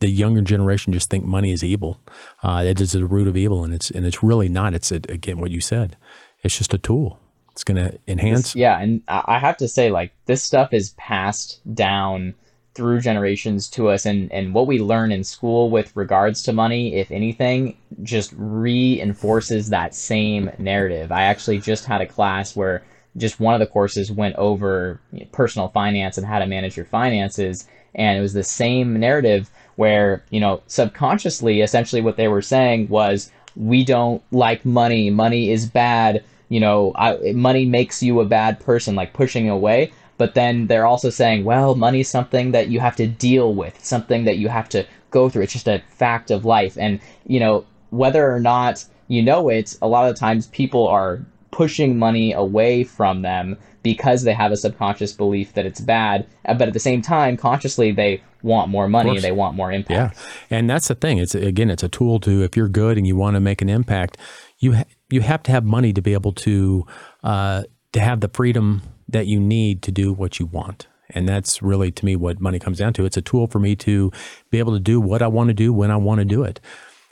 the 0.00 0.08
younger 0.08 0.42
generation 0.42 0.92
just 0.92 1.10
think 1.10 1.24
money 1.24 1.52
is 1.52 1.62
evil. 1.62 2.00
Uh, 2.42 2.64
it 2.66 2.80
is 2.80 2.92
the 2.92 3.04
root 3.06 3.28
of 3.28 3.36
evil, 3.36 3.64
and 3.64 3.72
it's 3.72 3.90
and 3.90 4.04
it's 4.04 4.22
really 4.22 4.48
not. 4.48 4.74
It's 4.74 4.90
a, 4.90 4.96
again 5.08 5.38
what 5.38 5.50
you 5.50 5.60
said. 5.60 5.96
It's 6.42 6.58
just 6.58 6.74
a 6.74 6.78
tool. 6.78 7.20
It's 7.52 7.64
going 7.64 7.76
to 7.76 7.98
enhance. 8.08 8.56
yeah, 8.56 8.80
and 8.80 9.02
I 9.08 9.38
have 9.38 9.58
to 9.58 9.68
say, 9.68 9.90
like 9.90 10.12
this 10.26 10.42
stuff 10.42 10.72
is 10.72 10.90
passed 10.90 11.60
down 11.74 12.34
through 12.74 13.00
generations 13.00 13.68
to 13.68 13.90
us, 13.90 14.06
and 14.06 14.32
and 14.32 14.54
what 14.54 14.66
we 14.66 14.78
learn 14.78 15.12
in 15.12 15.22
school 15.22 15.68
with 15.68 15.94
regards 15.94 16.42
to 16.44 16.52
money, 16.54 16.94
if 16.94 17.10
anything, 17.10 17.76
just 18.02 18.32
reinforces 18.36 19.68
that 19.68 19.94
same 19.94 20.50
narrative. 20.58 21.12
I 21.12 21.24
actually 21.24 21.58
just 21.58 21.84
had 21.84 22.00
a 22.00 22.06
class 22.06 22.56
where 22.56 22.82
just 23.18 23.38
one 23.38 23.52
of 23.52 23.60
the 23.60 23.66
courses 23.66 24.10
went 24.10 24.34
over 24.36 24.98
personal 25.32 25.68
finance 25.68 26.16
and 26.16 26.26
how 26.26 26.38
to 26.38 26.46
manage 26.46 26.76
your 26.76 26.86
finances, 26.86 27.68
and 27.94 28.18
it 28.18 28.22
was 28.22 28.32
the 28.32 28.42
same 28.42 28.98
narrative 28.98 29.50
where 29.76 30.24
you 30.30 30.40
know 30.40 30.62
subconsciously, 30.68 31.60
essentially, 31.60 32.00
what 32.00 32.16
they 32.16 32.28
were 32.28 32.40
saying 32.40 32.88
was, 32.88 33.30
"We 33.54 33.84
don't 33.84 34.22
like 34.30 34.64
money. 34.64 35.10
Money 35.10 35.50
is 35.50 35.66
bad." 35.66 36.24
You 36.52 36.60
know, 36.60 36.92
I, 36.96 37.32
money 37.32 37.64
makes 37.64 38.02
you 38.02 38.20
a 38.20 38.26
bad 38.26 38.60
person, 38.60 38.94
like 38.94 39.14
pushing 39.14 39.48
away. 39.48 39.90
But 40.18 40.34
then 40.34 40.66
they're 40.66 40.84
also 40.84 41.08
saying, 41.08 41.44
well, 41.44 41.74
money's 41.74 42.10
something 42.10 42.52
that 42.52 42.68
you 42.68 42.78
have 42.78 42.94
to 42.96 43.06
deal 43.06 43.54
with, 43.54 43.82
something 43.82 44.24
that 44.24 44.36
you 44.36 44.48
have 44.48 44.68
to 44.68 44.86
go 45.10 45.30
through. 45.30 45.44
It's 45.44 45.54
just 45.54 45.66
a 45.66 45.82
fact 45.88 46.30
of 46.30 46.44
life. 46.44 46.76
And, 46.78 47.00
you 47.26 47.40
know, 47.40 47.64
whether 47.88 48.30
or 48.30 48.38
not 48.38 48.84
you 49.08 49.22
know 49.22 49.48
it, 49.48 49.78
a 49.80 49.88
lot 49.88 50.10
of 50.10 50.16
times 50.16 50.48
people 50.48 50.86
are 50.88 51.24
pushing 51.52 51.98
money 51.98 52.34
away 52.34 52.84
from 52.84 53.22
them 53.22 53.56
because 53.82 54.22
they 54.24 54.34
have 54.34 54.52
a 54.52 54.56
subconscious 54.56 55.14
belief 55.14 55.54
that 55.54 55.64
it's 55.64 55.80
bad. 55.80 56.26
Uh, 56.44 56.52
but 56.52 56.68
at 56.68 56.74
the 56.74 56.80
same 56.80 57.00
time, 57.00 57.38
consciously, 57.38 57.92
they 57.92 58.22
want 58.42 58.68
more 58.68 58.88
money 58.88 59.18
they 59.20 59.32
want 59.32 59.56
more 59.56 59.72
impact. 59.72 60.16
Yeah. 60.16 60.56
And 60.58 60.68
that's 60.68 60.88
the 60.88 60.94
thing. 60.94 61.18
It's 61.18 61.34
again, 61.34 61.70
it's 61.70 61.82
a 61.82 61.88
tool 61.88 62.20
to, 62.20 62.42
if 62.42 62.56
you're 62.56 62.68
good 62.68 62.98
and 62.98 63.06
you 63.06 63.16
want 63.16 63.36
to 63.36 63.40
make 63.40 63.62
an 63.62 63.70
impact, 63.70 64.18
you, 64.58 64.74
ha- 64.74 64.84
you 65.12 65.20
have 65.20 65.42
to 65.44 65.50
have 65.50 65.64
money 65.64 65.92
to 65.92 66.02
be 66.02 66.12
able 66.12 66.32
to 66.32 66.86
uh, 67.22 67.62
to 67.92 68.00
have 68.00 68.20
the 68.20 68.28
freedom 68.28 68.82
that 69.08 69.26
you 69.26 69.38
need 69.38 69.82
to 69.82 69.92
do 69.92 70.12
what 70.12 70.40
you 70.40 70.46
want. 70.46 70.86
And 71.10 71.28
that's 71.28 71.60
really 71.62 71.90
to 71.92 72.04
me 72.04 72.16
what 72.16 72.40
money 72.40 72.58
comes 72.58 72.78
down 72.78 72.94
to. 72.94 73.04
It's 73.04 73.18
a 73.18 73.22
tool 73.22 73.46
for 73.46 73.58
me 73.58 73.76
to 73.76 74.10
be 74.50 74.58
able 74.58 74.72
to 74.72 74.80
do 74.80 75.00
what 75.00 75.20
I 75.20 75.26
want 75.26 75.48
to 75.48 75.54
do 75.54 75.72
when 75.72 75.90
I 75.90 75.96
want 75.96 76.20
to 76.20 76.24
do 76.24 76.42
it. 76.42 76.60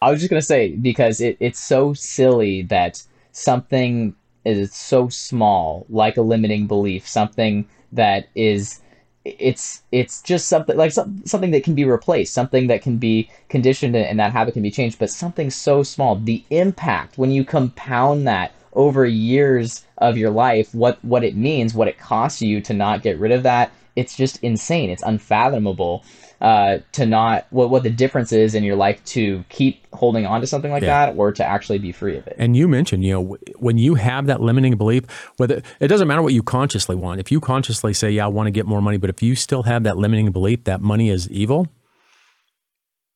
I 0.00 0.10
was 0.10 0.20
just 0.20 0.30
gonna 0.30 0.40
say 0.40 0.76
because 0.76 1.20
it, 1.20 1.36
it's 1.40 1.60
so 1.60 1.92
silly 1.92 2.62
that 2.62 3.02
something 3.32 4.14
is 4.46 4.72
so 4.72 5.08
small, 5.10 5.84
like 5.90 6.16
a 6.16 6.22
limiting 6.22 6.66
belief, 6.66 7.06
something 7.06 7.68
that 7.92 8.28
is 8.34 8.80
it's 9.24 9.82
it's 9.92 10.22
just 10.22 10.48
something 10.48 10.76
like 10.76 10.92
some, 10.92 11.22
something 11.26 11.50
that 11.50 11.62
can 11.62 11.74
be 11.74 11.84
replaced 11.84 12.32
something 12.32 12.68
that 12.68 12.80
can 12.80 12.96
be 12.96 13.28
conditioned 13.50 13.94
and 13.94 14.18
that 14.18 14.32
habit 14.32 14.54
can 14.54 14.62
be 14.62 14.70
changed 14.70 14.98
but 14.98 15.10
something 15.10 15.50
so 15.50 15.82
small. 15.82 16.16
The 16.16 16.42
impact 16.50 17.18
when 17.18 17.30
you 17.30 17.44
compound 17.44 18.26
that 18.26 18.52
over 18.72 19.04
years 19.04 19.84
of 19.98 20.16
your 20.16 20.30
life 20.30 20.74
what 20.74 21.04
what 21.04 21.24
it 21.24 21.36
means 21.36 21.74
what 21.74 21.88
it 21.88 21.98
costs 21.98 22.40
you 22.40 22.60
to 22.62 22.72
not 22.72 23.02
get 23.02 23.18
rid 23.18 23.32
of 23.32 23.42
that 23.42 23.70
it's 23.96 24.16
just 24.16 24.42
insane. 24.42 24.90
It's 24.90 25.02
unfathomable 25.02 26.04
uh, 26.40 26.78
to 26.92 27.04
not 27.04 27.46
what 27.50 27.68
what 27.70 27.82
the 27.82 27.90
difference 27.90 28.32
is 28.32 28.54
in 28.54 28.64
your 28.64 28.76
life 28.76 29.02
to 29.04 29.44
keep 29.48 29.86
holding 29.92 30.24
on 30.24 30.40
to 30.40 30.46
something 30.46 30.70
like 30.70 30.82
yeah. 30.82 31.06
that 31.06 31.16
or 31.18 31.32
to 31.32 31.44
actually 31.44 31.78
be 31.78 31.92
free 31.92 32.16
of 32.16 32.26
it. 32.26 32.34
And 32.38 32.56
you 32.56 32.66
mentioned, 32.66 33.04
you 33.04 33.12
know, 33.12 33.36
when 33.58 33.76
you 33.76 33.94
have 33.96 34.26
that 34.26 34.40
limiting 34.40 34.76
belief, 34.76 35.04
whether 35.36 35.62
it 35.80 35.88
doesn't 35.88 36.08
matter 36.08 36.22
what 36.22 36.32
you 36.32 36.42
consciously 36.42 36.96
want. 36.96 37.20
If 37.20 37.30
you 37.30 37.40
consciously 37.40 37.92
say, 37.92 38.10
"Yeah, 38.10 38.24
I 38.24 38.28
want 38.28 38.46
to 38.46 38.50
get 38.50 38.66
more 38.66 38.80
money," 38.80 38.96
but 38.96 39.10
if 39.10 39.22
you 39.22 39.34
still 39.34 39.64
have 39.64 39.82
that 39.82 39.98
limiting 39.98 40.30
belief 40.32 40.64
that 40.64 40.80
money 40.80 41.10
is 41.10 41.28
evil, 41.30 41.66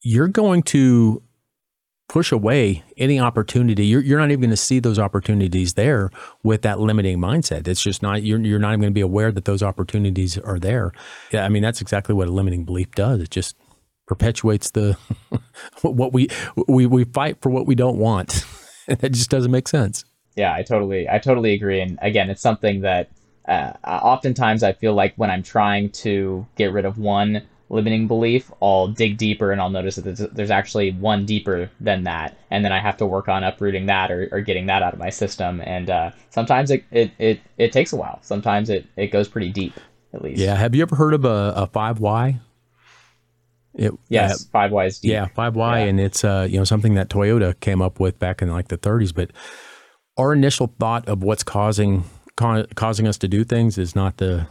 you're 0.03 0.29
going 0.29 0.63
to 0.65 1.23
push 2.09 2.33
away 2.33 2.83
any 2.97 3.19
opportunity. 3.19 3.87
You're, 3.87 4.03
you're 4.03 4.19
not 4.19 4.31
even 4.31 4.43
going 4.43 4.51
to 4.51 4.57
see 4.57 4.79
those 4.79 4.99
opportunities 4.99 5.75
there 5.75 6.11
with 6.43 6.63
that 6.63 6.81
limiting 6.81 7.19
mindset. 7.19 7.67
It's 7.67 7.83
just 7.83 8.03
not, 8.03 8.23
you're, 8.23 8.41
you're 8.41 8.59
not 8.59 8.71
even 8.71 8.81
going 8.81 8.93
to 8.93 8.95
be 8.95 9.01
aware 9.01 9.33
that 9.33 9.45
those 9.47 9.63
opportunities 9.63 10.39
are 10.39 10.59
there. 10.59 10.93
Yeah. 11.33 11.45
I 11.45 11.49
mean, 11.49 11.63
that's 11.63 11.81
exactly 11.81 12.15
what 12.15 12.29
a 12.29 12.33
limiting 12.33 12.65
belief 12.65 12.91
does. 12.93 13.21
It 13.21 13.31
just 13.31 13.57
perpetuates 14.07 14.71
the, 14.71 14.99
what 15.83 16.13
we, 16.13 16.29
we, 16.69 16.87
we 16.87 17.05
fight 17.05 17.39
for 17.41 17.51
what 17.51 17.67
we 17.67 17.75
don't 17.75 17.99
want. 17.99 18.45
that 18.87 19.13
just 19.13 19.31
doesn't 19.31 19.51
make 19.51 19.69
sense. 19.69 20.05
Yeah, 20.37 20.53
I 20.53 20.63
totally, 20.63 21.09
I 21.09 21.19
totally 21.19 21.55
agree. 21.55 21.81
And 21.81 21.99
again, 22.03 22.29
it's 22.29 22.43
something 22.43 22.83
that 22.83 23.09
uh, 23.47 23.73
oftentimes 23.85 24.63
I 24.63 24.73
feel 24.73 24.95
like 24.95 25.15
when 25.17 25.31
I'm 25.31 25.43
trying 25.43 25.91
to 25.91 26.47
get 26.57 26.73
rid 26.73 26.85
of 26.85 26.99
one 26.99 27.43
limiting 27.75 28.07
belief, 28.07 28.53
I'll 28.63 28.87
dig 28.87 29.19
deeper 29.19 29.51
and 29.51 29.61
I'll 29.61 29.69
notice 29.69 29.97
that 29.97 30.31
there's, 30.33 30.51
actually 30.51 30.93
one 30.93 31.27
deeper 31.27 31.69
than 31.81 32.05
that. 32.05 32.39
And 32.51 32.65
then 32.65 32.71
I 32.71 32.79
have 32.79 32.97
to 32.99 33.07
work 33.07 33.29
on 33.29 33.43
uprooting 33.43 33.87
that 33.87 34.13
or, 34.13 34.29
or 34.31 34.41
getting 34.41 34.67
that 34.67 34.83
out 34.83 34.93
of 34.93 35.01
my 35.01 35.11
system. 35.11 35.61
And 35.65 35.91
uh, 35.91 36.13
sometimes 36.31 36.71
it, 36.71 36.85
it, 36.93 37.11
it, 37.19 37.41
it, 37.59 37.73
takes 37.73 37.93
a 37.93 37.97
while. 37.97 38.21
Sometimes 38.23 38.71
it, 38.71 38.87
it 38.97 39.09
goes 39.09 39.27
pretty 39.27 39.51
deep, 39.51 39.75
at 40.13 40.23
least. 40.23 40.41
Yeah. 40.41 40.55
Have 40.55 40.77
you 40.77 40.83
ever 40.83 40.95
heard 40.95 41.15
of 41.15 41.25
a, 41.25 41.53
a 41.57 41.67
5Y? 41.67 42.41
It, 43.75 43.93
yes, 44.09 44.45
uh, 44.45 44.47
five 44.53 44.71
Whys. 44.71 45.01
Deep. 45.01 45.11
Yeah, 45.11 45.27
five 45.35 45.57
Why, 45.57 45.81
yeah. 45.81 45.87
and 45.87 45.99
it's 45.99 46.23
uh, 46.23 46.47
you 46.49 46.59
know 46.59 46.65
something 46.65 46.95
that 46.95 47.09
Toyota 47.09 47.59
came 47.59 47.83
up 47.83 47.99
with 47.99 48.21
back 48.21 48.41
in 48.41 48.49
like 48.49 48.69
the 48.69 48.79
30s. 48.79 49.13
But 49.13 49.33
our 50.17 50.33
initial 50.33 50.73
thought 50.79 51.09
of 51.09 51.25
what's 51.25 51.43
causing 51.43 52.05
ca- 52.37 52.67
causing 52.77 53.09
us 53.09 53.19
to 53.19 53.27
do 53.27 53.43
things 53.43 53.77
is 53.77 53.97
not 53.97 54.19
the 54.19 54.47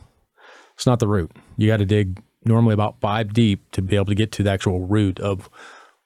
it's 0.76 0.86
not 0.86 1.00
the 1.00 1.08
root. 1.08 1.32
You 1.56 1.68
got 1.68 1.78
to 1.78 1.86
dig 1.86 2.22
normally 2.46 2.74
about 2.74 3.00
five 3.00 3.34
deep 3.34 3.70
to 3.72 3.82
be 3.82 3.96
able 3.96 4.06
to 4.06 4.16
get 4.16 4.32
to 4.34 4.44
the 4.44 4.52
actual 4.52 4.82
root 4.82 5.20
of 5.20 5.50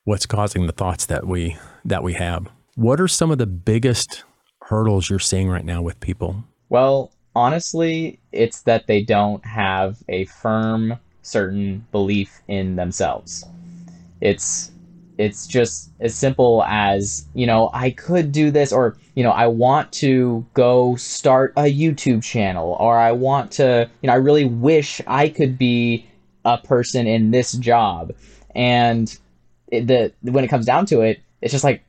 what's 0.04 0.26
causing 0.26 0.68
the 0.68 0.74
thoughts 0.74 1.06
that 1.08 1.28
we 1.28 1.58
that 1.86 2.04
we 2.04 2.14
have. 2.14 2.48
What 2.76 3.02
are 3.02 3.08
some 3.08 3.32
of 3.32 3.38
the 3.38 3.48
biggest 3.48 4.24
hurdles 4.64 5.10
you're 5.10 5.20
seeing 5.20 5.50
right 5.50 5.66
now 5.66 5.82
with 5.82 6.00
people? 6.00 6.44
Well, 6.70 7.12
honestly, 7.36 8.20
it's 8.32 8.62
that 8.64 8.88
they 8.88 9.02
don't 9.02 9.46
have 9.46 9.98
a 10.10 10.26
firm 10.26 10.98
certain 11.22 11.86
belief 11.92 12.42
in 12.48 12.76
themselves. 12.76 13.44
It's 14.22 14.72
it's 15.18 15.48
just 15.48 15.90
as 16.00 16.14
simple 16.14 16.64
as, 16.68 17.26
you 17.34 17.48
know, 17.48 17.72
I 17.74 17.90
could 17.90 18.32
do 18.32 18.52
this 18.52 18.72
or, 18.72 18.96
you 19.16 19.24
know, 19.24 19.32
I 19.32 19.48
want 19.48 19.92
to 19.94 20.46
go 20.54 20.96
start 20.96 21.54
a 21.58 21.64
YouTube 21.64 22.24
channel 22.24 22.78
or 22.80 22.98
I 22.98 23.12
want 23.12 23.52
to, 23.54 23.90
you 24.02 24.08
know, 24.08 24.14
I 24.14 24.18
really 24.18 24.46
wish 24.46 25.02
I 25.08 25.30
could 25.30 25.58
be 25.58 26.06
a 26.48 26.58
person 26.58 27.06
in 27.06 27.32
this 27.32 27.52
job. 27.52 28.14
And 28.56 29.16
it, 29.68 29.86
the 29.86 30.14
when 30.22 30.44
it 30.46 30.48
comes 30.48 30.66
down 30.66 30.86
to 30.88 31.02
it, 31.02 31.20
it's 31.42 31.52
just 31.52 31.64
like 31.64 31.84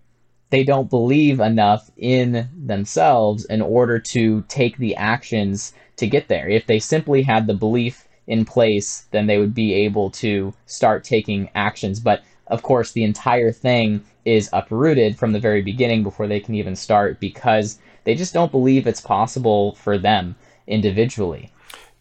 they 0.50 0.65
don't 0.65 0.91
believe 0.91 1.41
enough 1.41 1.91
in 1.97 2.49
themselves 2.57 3.45
in 3.45 3.62
order 3.62 3.99
to 3.99 4.43
take 4.49 4.77
the 4.77 4.97
actions 4.97 5.73
to 5.97 6.07
get 6.07 6.29
there. 6.29 6.49
If 6.49 6.67
they 6.67 6.81
simply 6.81 7.23
had 7.23 7.47
the 7.47 7.55
belief 7.55 8.07
in 8.27 8.45
place, 8.45 9.07
then 9.12 9.27
they 9.27 9.38
would 9.38 9.55
be 9.55 9.73
able 9.75 10.11
to 10.11 10.53
start 10.67 11.05
taking 11.05 11.49
actions. 11.55 12.00
But 12.00 12.23
of 12.49 12.62
course, 12.62 12.93
the 12.93 13.05
entire 13.05 13.53
thing 13.53 14.03
is 14.25 14.50
uprooted 14.53 15.17
from 15.17 15.33
the 15.33 15.41
very 15.41 15.62
beginning 15.62 16.03
before 16.03 16.27
they 16.27 16.41
can 16.41 16.55
even 16.55 16.75
start 16.75 17.21
because 17.21 17.79
they 18.05 18.15
just 18.15 18.35
don't 18.35 18.53
believe 18.53 18.87
it's 18.87 19.00
possible 19.00 19.75
for 19.77 19.99
them 19.99 20.35
individually. 20.67 21.53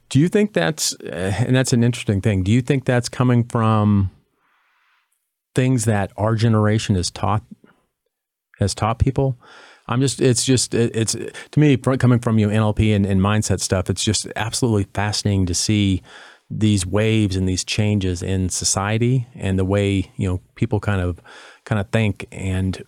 Do 0.10 0.20
you 0.20 0.30
think 0.30 0.54
that's, 0.54 0.96
eh, 1.04 1.44
and 1.46 1.56
that's 1.56 1.74
an 1.74 1.84
interesting 1.84 2.22
thing, 2.22 2.44
do 2.44 2.52
you 2.52 2.62
think 2.62 2.86
that's 2.86 3.10
coming 3.10 3.44
from 3.44 4.12
things 5.54 5.86
that 5.86 6.12
our 6.18 6.36
generation 6.36 6.96
has 6.96 7.12
taught, 7.12 7.44
has 8.60 8.74
taught 8.74 9.00
people? 9.00 9.38
I'm 9.90 10.02
just, 10.02 10.22
it's 10.22 10.46
just, 10.46 10.74
it's 10.74 11.14
to 11.14 11.60
me, 11.60 11.78
coming 11.78 12.20
from 12.20 12.38
you 12.38 12.50
NLP 12.50 12.96
and, 12.96 13.06
and 13.06 13.22
mindset 13.22 13.62
stuff, 13.62 13.90
it's 13.90 14.04
just 14.04 14.28
absolutely 14.36 14.88
fascinating 14.94 15.46
to 15.46 15.54
see 15.54 16.02
these 16.50 16.86
waves 16.86 17.36
and 17.36 17.48
these 17.48 17.64
changes 17.64 18.22
in 18.22 18.50
society 18.50 19.28
and 19.36 19.58
the 19.58 19.66
way, 19.66 20.12
you 20.16 20.28
know, 20.28 20.42
people 20.56 20.80
kind 20.80 21.02
of, 21.02 21.20
kind 21.66 21.80
of 21.80 21.90
think 21.90 22.26
and 22.32 22.84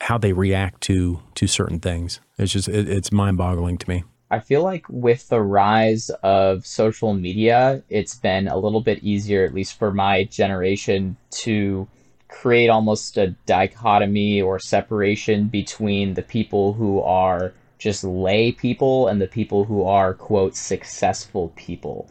how 0.00 0.16
they 0.18 0.32
react 0.32 0.80
to, 0.82 1.20
to 1.34 1.46
certain 1.46 1.78
things. 1.78 2.20
It's 2.38 2.52
just, 2.52 2.68
it, 2.68 2.88
it's 2.88 3.12
mind 3.12 3.36
boggling 3.36 3.78
to 3.78 3.88
me. 3.88 4.04
I 4.30 4.38
feel 4.38 4.62
like 4.62 4.86
with 4.88 5.28
the 5.28 5.40
rise 5.40 6.10
of 6.22 6.64
social 6.64 7.14
media, 7.14 7.82
it's 7.88 8.14
been 8.14 8.46
a 8.46 8.56
little 8.56 8.80
bit 8.80 9.02
easier, 9.02 9.44
at 9.44 9.54
least 9.54 9.78
for 9.78 9.92
my 9.92 10.24
generation, 10.24 11.16
to 11.42 11.88
create 12.28 12.68
almost 12.68 13.16
a 13.18 13.34
dichotomy 13.46 14.40
or 14.40 14.60
separation 14.60 15.48
between 15.48 16.14
the 16.14 16.22
people 16.22 16.74
who 16.74 17.00
are 17.00 17.52
just 17.78 18.04
lay 18.04 18.52
people 18.52 19.08
and 19.08 19.20
the 19.20 19.26
people 19.26 19.64
who 19.64 19.82
are 19.82 20.14
quote 20.14 20.54
successful 20.54 21.52
people 21.56 22.08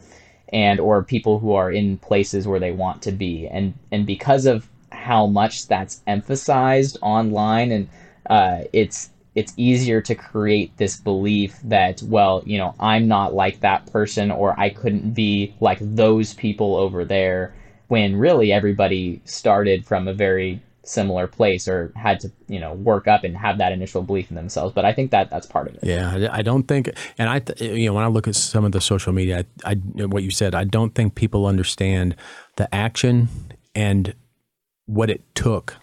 and 0.52 0.78
or 0.78 1.02
people 1.02 1.38
who 1.38 1.54
are 1.54 1.70
in 1.70 1.96
places 1.96 2.46
where 2.46 2.60
they 2.60 2.72
want 2.72 3.00
to 3.02 3.12
be. 3.12 3.46
And 3.46 3.74
and 3.90 4.04
because 4.04 4.44
of 4.44 4.68
how 4.92 5.26
much 5.26 5.68
that's 5.68 6.02
emphasized 6.06 6.98
online 7.00 7.72
and 7.72 7.88
uh, 8.28 8.64
it's 8.72 9.10
it's 9.40 9.54
easier 9.56 10.00
to 10.02 10.14
create 10.14 10.76
this 10.76 10.98
belief 10.98 11.58
that 11.64 12.02
well 12.02 12.42
you 12.44 12.58
know 12.58 12.74
i'm 12.78 13.08
not 13.08 13.32
like 13.32 13.60
that 13.60 13.90
person 13.90 14.30
or 14.30 14.58
i 14.60 14.68
couldn't 14.68 15.12
be 15.12 15.54
like 15.60 15.78
those 15.80 16.34
people 16.34 16.76
over 16.76 17.04
there 17.04 17.54
when 17.88 18.16
really 18.16 18.52
everybody 18.52 19.20
started 19.24 19.84
from 19.86 20.06
a 20.06 20.12
very 20.14 20.62
similar 20.82 21.26
place 21.26 21.68
or 21.68 21.92
had 21.94 22.20
to 22.20 22.30
you 22.48 22.58
know 22.58 22.74
work 22.74 23.06
up 23.06 23.24
and 23.24 23.36
have 23.36 23.58
that 23.58 23.72
initial 23.72 24.02
belief 24.02 24.30
in 24.30 24.36
themselves. 24.36 24.74
But 24.74 24.84
i 24.84 24.92
think 24.92 25.10
that 25.10 25.30
that's 25.30 25.46
part 25.46 25.68
of 25.68 25.74
it. 25.74 25.80
Yeah 25.82 26.28
i 26.32 26.42
don't 26.42 26.64
think 26.64 26.90
and 27.18 27.28
i 27.28 27.40
you 27.62 27.86
know 27.86 27.94
when 27.94 28.04
i 28.04 28.08
look 28.08 28.26
at 28.26 28.34
some 28.34 28.64
of 28.64 28.72
the 28.72 28.80
social 28.80 29.12
media 29.12 29.44
I, 29.64 29.70
I 29.98 30.04
what 30.06 30.22
you 30.22 30.30
said 30.30 30.54
i 30.54 30.64
don't 30.64 30.94
think 30.94 31.14
people 31.14 31.46
understand 31.46 32.16
the 32.56 32.72
action 32.74 33.28
and 33.74 34.14
what 34.86 35.10
it 35.10 35.22
took 35.34 35.76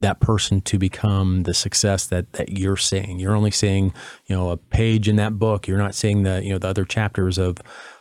that 0.00 0.20
person 0.20 0.60
to 0.62 0.78
become 0.78 1.42
the 1.42 1.54
success 1.54 2.06
that 2.06 2.32
that 2.34 2.58
you're 2.58 2.76
seeing. 2.76 3.18
You're 3.18 3.36
only 3.36 3.50
seeing, 3.50 3.92
you 4.26 4.36
know, 4.36 4.50
a 4.50 4.56
page 4.56 5.08
in 5.08 5.16
that 5.16 5.38
book. 5.38 5.68
You're 5.68 5.78
not 5.78 5.94
seeing 5.94 6.22
the, 6.22 6.42
you 6.42 6.50
know, 6.50 6.58
the 6.58 6.68
other 6.68 6.84
chapters 6.84 7.38
of 7.38 7.58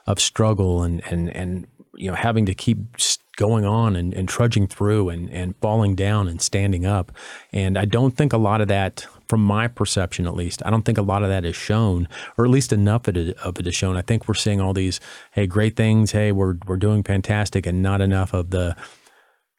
of 0.08 0.20
struggle 0.20 0.84
and 0.84 1.02
and 1.12 1.30
and 1.36 1.68
you 1.96 2.10
know 2.10 2.16
having 2.16 2.46
to 2.46 2.56
keep 2.56 2.78
going 3.36 3.66
on 3.66 3.96
and, 3.96 4.14
and 4.14 4.28
trudging 4.28 4.68
through 4.68 5.10
and 5.10 5.30
and 5.30 5.56
falling 5.62 5.96
down 5.96 6.28
and 6.28 6.42
standing 6.42 6.86
up. 6.86 7.12
And 7.52 7.78
I 7.78 7.86
don't 7.86 8.16
think 8.16 8.34
a 8.34 8.38
lot 8.38 8.62
of 8.62 8.70
that 8.70 9.06
from 9.28 9.44
my 9.44 9.68
perception 9.68 10.26
at 10.26 10.34
least, 10.34 10.64
I 10.66 10.72
don't 10.72 10.84
think 10.84 10.98
a 10.98 11.04
lot 11.04 11.22
of 11.22 11.30
that 11.30 11.46
is 11.46 11.56
shown, 11.56 12.08
or 12.36 12.46
at 12.46 12.52
least 12.52 12.74
enough 12.74 13.08
of 13.08 13.16
it, 13.16 13.38
of 13.38 13.60
it 13.60 13.68
is 13.68 13.76
shown. 13.76 13.96
I 13.96 14.02
think 14.02 14.28
we're 14.28 14.34
seeing 14.34 14.60
all 14.60 14.74
these, 14.74 15.00
hey, 15.32 15.46
great 15.46 15.76
things, 15.76 16.12
hey, 16.12 16.32
we're 16.32 16.56
we're 16.66 16.78
doing 16.78 17.04
fantastic, 17.04 17.68
and 17.68 17.82
not 17.82 18.02
enough 18.02 18.34
of 18.34 18.50
the. 18.50 18.76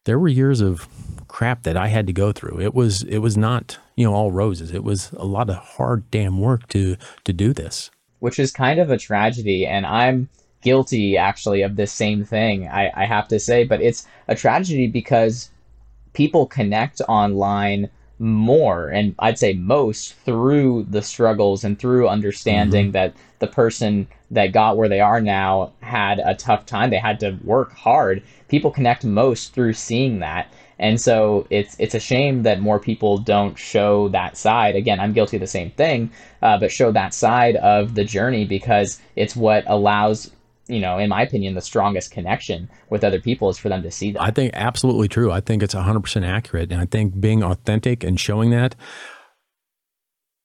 There 0.05 0.19
were 0.19 0.27
years 0.27 0.61
of 0.61 0.87
crap 1.27 1.63
that 1.63 1.77
I 1.77 1.87
had 1.87 2.07
to 2.07 2.13
go 2.13 2.31
through. 2.31 2.59
It 2.59 2.73
was 2.73 3.03
it 3.03 3.19
was 3.19 3.37
not 3.37 3.77
you 3.95 4.05
know 4.05 4.13
all 4.13 4.31
roses. 4.31 4.71
It 4.71 4.83
was 4.83 5.11
a 5.13 5.25
lot 5.25 5.49
of 5.49 5.55
hard 5.55 6.09
damn 6.11 6.39
work 6.39 6.67
to 6.69 6.97
to 7.23 7.33
do 7.33 7.53
this. 7.53 7.89
Which 8.19 8.37
is 8.37 8.51
kind 8.51 8.79
of 8.79 8.91
a 8.91 8.97
tragedy, 8.97 9.65
and 9.65 9.85
I'm 9.85 10.29
guilty 10.61 11.17
actually 11.17 11.61
of 11.63 11.75
this 11.75 11.91
same 11.91 12.23
thing. 12.23 12.67
I, 12.67 12.91
I 12.95 13.05
have 13.05 13.27
to 13.29 13.39
say, 13.39 13.63
but 13.63 13.81
it's 13.81 14.07
a 14.27 14.35
tragedy 14.35 14.87
because 14.87 15.49
people 16.13 16.45
connect 16.45 17.01
online 17.07 17.89
more 18.19 18.87
and 18.89 19.15
I'd 19.17 19.39
say 19.39 19.53
most 19.53 20.13
through 20.13 20.85
the 20.87 21.01
struggles 21.01 21.63
and 21.63 21.79
through 21.79 22.07
understanding 22.07 22.87
mm-hmm. 22.87 22.91
that 22.91 23.15
the 23.39 23.47
person 23.47 24.07
that 24.31 24.53
got 24.53 24.77
where 24.77 24.89
they 24.89 25.01
are 25.01 25.21
now 25.21 25.73
had 25.81 26.19
a 26.19 26.33
tough 26.33 26.65
time. 26.65 26.89
They 26.89 26.97
had 26.97 27.19
to 27.19 27.37
work 27.43 27.73
hard. 27.73 28.23
People 28.47 28.71
connect 28.71 29.03
most 29.03 29.53
through 29.53 29.73
seeing 29.73 30.19
that. 30.19 30.51
And 30.79 30.99
so 30.99 31.45
it's 31.51 31.75
it's 31.77 31.93
a 31.93 31.99
shame 31.99 32.41
that 32.43 32.59
more 32.59 32.79
people 32.79 33.19
don't 33.19 33.57
show 33.57 34.09
that 34.09 34.35
side. 34.35 34.75
Again, 34.75 34.99
I'm 34.99 35.13
guilty 35.13 35.37
of 35.37 35.41
the 35.41 35.47
same 35.47 35.69
thing, 35.71 36.09
uh, 36.41 36.57
but 36.57 36.71
show 36.71 36.91
that 36.91 37.13
side 37.13 37.55
of 37.57 37.93
the 37.93 38.03
journey 38.03 38.45
because 38.45 38.99
it's 39.15 39.35
what 39.35 39.63
allows 39.67 40.31
you 40.67 40.79
know, 40.79 40.97
in 40.97 41.09
my 41.09 41.21
opinion, 41.21 41.53
the 41.53 41.61
strongest 41.61 42.11
connection 42.11 42.69
with 42.89 43.03
other 43.03 43.19
people 43.19 43.49
is 43.49 43.57
for 43.57 43.67
them 43.67 43.83
to 43.83 43.91
see 43.91 44.13
that. 44.13 44.21
I 44.21 44.31
think 44.31 44.51
absolutely 44.53 45.09
true. 45.09 45.29
I 45.29 45.41
think 45.41 45.61
it's 45.61 45.75
100% 45.75 46.25
accurate. 46.25 46.71
And 46.71 46.79
I 46.79 46.85
think 46.85 47.19
being 47.19 47.43
authentic 47.43 48.05
and 48.05 48.17
showing 48.17 48.51
that 48.51 48.75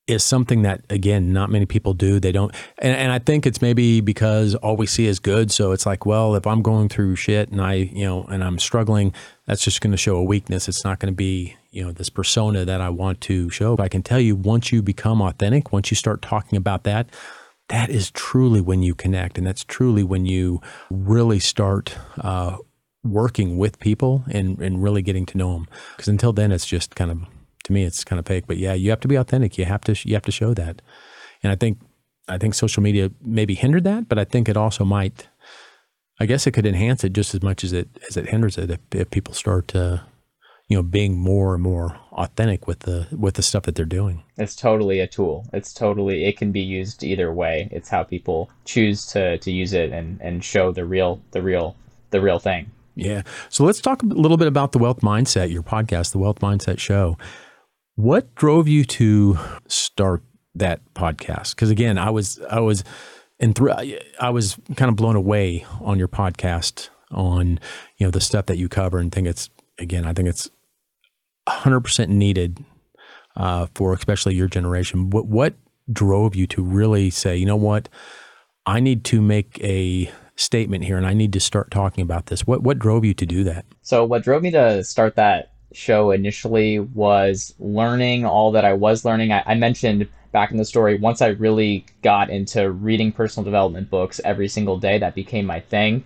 is 0.06 0.22
something 0.22 0.62
that 0.62 0.84
again 0.90 1.32
not 1.32 1.50
many 1.50 1.66
people 1.66 1.94
do. 1.94 2.20
They 2.20 2.32
don't 2.32 2.54
and, 2.78 2.96
and 2.96 3.12
i 3.12 3.18
think 3.18 3.46
it's 3.46 3.60
maybe 3.60 4.00
because 4.00 4.54
all 4.56 4.76
we 4.76 4.86
see 4.86 5.06
is 5.06 5.18
good. 5.18 5.50
So 5.50 5.72
it's 5.72 5.86
like 5.86 6.06
well 6.06 6.34
if 6.34 6.46
i'm 6.46 6.62
going 6.62 6.88
through 6.88 7.16
shit 7.16 7.50
and 7.50 7.60
i 7.60 7.74
you 7.74 8.04
know 8.04 8.24
and 8.24 8.42
i'm 8.44 8.58
struggling 8.58 9.12
that's 9.46 9.62
just 9.62 9.80
going 9.80 9.92
to 9.92 9.96
show 9.96 10.16
a 10.16 10.24
weakness. 10.24 10.68
It's 10.68 10.84
not 10.84 10.98
going 10.98 11.12
to 11.12 11.16
be 11.16 11.56
you 11.70 11.84
know 11.84 11.92
this 11.92 12.10
persona 12.10 12.64
that 12.64 12.80
i 12.80 12.88
want 12.88 13.20
to 13.22 13.50
show. 13.50 13.76
But 13.76 13.84
i 13.84 13.88
can 13.88 14.02
tell 14.02 14.20
you 14.20 14.36
once 14.36 14.72
you 14.72 14.82
become 14.82 15.20
authentic 15.20 15.72
once 15.72 15.90
you 15.90 15.96
start 15.96 16.22
talking 16.22 16.56
about 16.56 16.84
that 16.84 17.08
that 17.68 17.90
is 17.90 18.10
truly 18.12 18.60
when 18.60 18.82
you 18.82 18.94
connect. 18.94 19.38
And 19.38 19.46
that's 19.46 19.64
truly 19.64 20.04
when 20.04 20.24
you 20.24 20.60
really 20.88 21.40
start 21.40 21.96
uh, 22.20 22.58
working 23.02 23.58
with 23.58 23.78
people 23.78 24.24
and, 24.30 24.60
and 24.60 24.82
really 24.82 25.02
getting 25.02 25.26
to 25.26 25.38
know 25.38 25.52
them 25.52 25.68
because 25.96 26.08
until 26.08 26.32
then 26.32 26.52
it's 26.52 26.66
just 26.66 26.94
kind 26.94 27.10
of 27.10 27.22
to 27.66 27.72
me 27.72 27.84
it's 27.84 28.04
kind 28.04 28.18
of 28.18 28.26
fake 28.26 28.44
but 28.46 28.56
yeah 28.56 28.72
you 28.72 28.90
have 28.90 29.00
to 29.00 29.08
be 29.08 29.16
authentic. 29.16 29.58
You 29.58 29.64
have 29.64 29.82
to 29.82 29.96
you 30.08 30.14
have 30.14 30.22
to 30.24 30.32
show 30.32 30.54
that. 30.54 30.82
And 31.42 31.52
i 31.52 31.56
think 31.56 31.78
i 32.28 32.38
think 32.38 32.54
social 32.54 32.82
media 32.82 33.10
maybe 33.22 33.54
hindered 33.54 33.84
that 33.84 34.08
but 34.08 34.18
i 34.18 34.24
think 34.24 34.48
it 34.48 34.56
also 34.56 34.84
might 34.84 35.28
i 36.18 36.26
guess 36.26 36.46
it 36.46 36.52
could 36.52 36.66
enhance 36.66 37.04
it 37.04 37.12
just 37.12 37.34
as 37.34 37.42
much 37.42 37.62
as 37.62 37.72
it 37.72 37.88
as 38.08 38.16
it 38.16 38.30
hinders 38.30 38.58
it 38.58 38.70
if, 38.70 38.80
if 38.92 39.10
people 39.10 39.34
start 39.34 39.68
to 39.68 40.02
you 40.68 40.76
know 40.76 40.82
being 40.82 41.18
more 41.18 41.54
and 41.54 41.62
more 41.62 41.98
authentic 42.12 42.66
with 42.66 42.80
the 42.80 43.06
with 43.16 43.34
the 43.34 43.42
stuff 43.42 43.64
that 43.64 43.74
they're 43.74 43.84
doing. 43.84 44.22
It's 44.36 44.56
totally 44.56 45.00
a 45.00 45.06
tool. 45.06 45.46
It's 45.52 45.72
totally 45.72 46.24
it 46.24 46.36
can 46.36 46.52
be 46.52 46.60
used 46.60 47.04
either 47.04 47.32
way. 47.32 47.68
It's 47.70 47.88
how 47.88 48.02
people 48.02 48.50
choose 48.64 49.06
to 49.06 49.38
to 49.38 49.52
use 49.52 49.72
it 49.72 49.92
and 49.92 50.20
and 50.20 50.42
show 50.42 50.72
the 50.72 50.84
real 50.84 51.20
the 51.30 51.42
real 51.42 51.76
the 52.10 52.20
real 52.20 52.38
thing. 52.38 52.70
Yeah. 52.94 53.22
So 53.50 53.64
let's 53.64 53.80
talk 53.80 54.02
a 54.02 54.06
little 54.06 54.38
bit 54.38 54.48
about 54.48 54.72
the 54.72 54.78
wealth 54.78 55.00
mindset 55.00 55.52
your 55.52 55.62
podcast 55.62 56.12
the 56.12 56.18
wealth 56.18 56.40
mindset 56.40 56.78
show 56.78 57.16
what 57.96 58.34
drove 58.34 58.68
you 58.68 58.84
to 58.84 59.38
start 59.66 60.22
that 60.54 60.80
podcast? 60.94 61.54
Because 61.54 61.70
again, 61.70 61.98
I 61.98 62.10
was 62.10 62.40
I 62.50 62.60
was 62.60 62.84
enthr- 63.42 64.00
I 64.20 64.30
was 64.30 64.56
kind 64.76 64.88
of 64.88 64.96
blown 64.96 65.16
away 65.16 65.66
on 65.80 65.98
your 65.98 66.08
podcast 66.08 66.90
on 67.10 67.58
you 67.96 68.06
know 68.06 68.10
the 68.10 68.20
stuff 68.20 68.46
that 68.46 68.58
you 68.58 68.68
cover 68.68 68.98
and 68.98 69.10
think 69.10 69.26
it's 69.26 69.50
again 69.78 70.04
I 70.04 70.12
think 70.12 70.28
it's 70.28 70.50
100% 71.48 72.08
needed 72.08 72.64
uh, 73.36 73.66
for 73.74 73.92
especially 73.92 74.34
your 74.34 74.48
generation. 74.48 75.10
What 75.10 75.26
what 75.26 75.54
drove 75.90 76.34
you 76.34 76.46
to 76.48 76.62
really 76.62 77.10
say 77.10 77.36
you 77.36 77.46
know 77.46 77.56
what 77.56 77.88
I 78.66 78.80
need 78.80 79.04
to 79.04 79.22
make 79.22 79.58
a 79.62 80.10
statement 80.34 80.84
here 80.84 80.96
and 80.96 81.06
I 81.06 81.14
need 81.14 81.32
to 81.32 81.40
start 81.40 81.70
talking 81.70 82.02
about 82.02 82.26
this. 82.26 82.46
What 82.46 82.62
what 82.62 82.78
drove 82.78 83.06
you 83.06 83.14
to 83.14 83.24
do 83.24 83.42
that? 83.44 83.64
So 83.80 84.04
what 84.04 84.22
drove 84.22 84.42
me 84.42 84.50
to 84.50 84.84
start 84.84 85.16
that 85.16 85.55
show 85.76 86.10
initially 86.10 86.80
was 86.80 87.54
learning 87.58 88.24
all 88.24 88.50
that 88.52 88.64
I 88.64 88.72
was 88.72 89.04
learning. 89.04 89.32
I, 89.32 89.42
I, 89.46 89.54
mentioned 89.54 90.08
back 90.32 90.50
in 90.50 90.56
the 90.56 90.64
story, 90.64 90.96
once 90.96 91.20
I 91.20 91.28
really 91.28 91.84
got 92.02 92.30
into 92.30 92.70
reading 92.70 93.12
personal 93.12 93.44
development 93.44 93.90
books 93.90 94.20
every 94.24 94.48
single 94.48 94.78
day, 94.78 94.98
that 94.98 95.14
became 95.14 95.44
my 95.44 95.60
thing. 95.60 96.02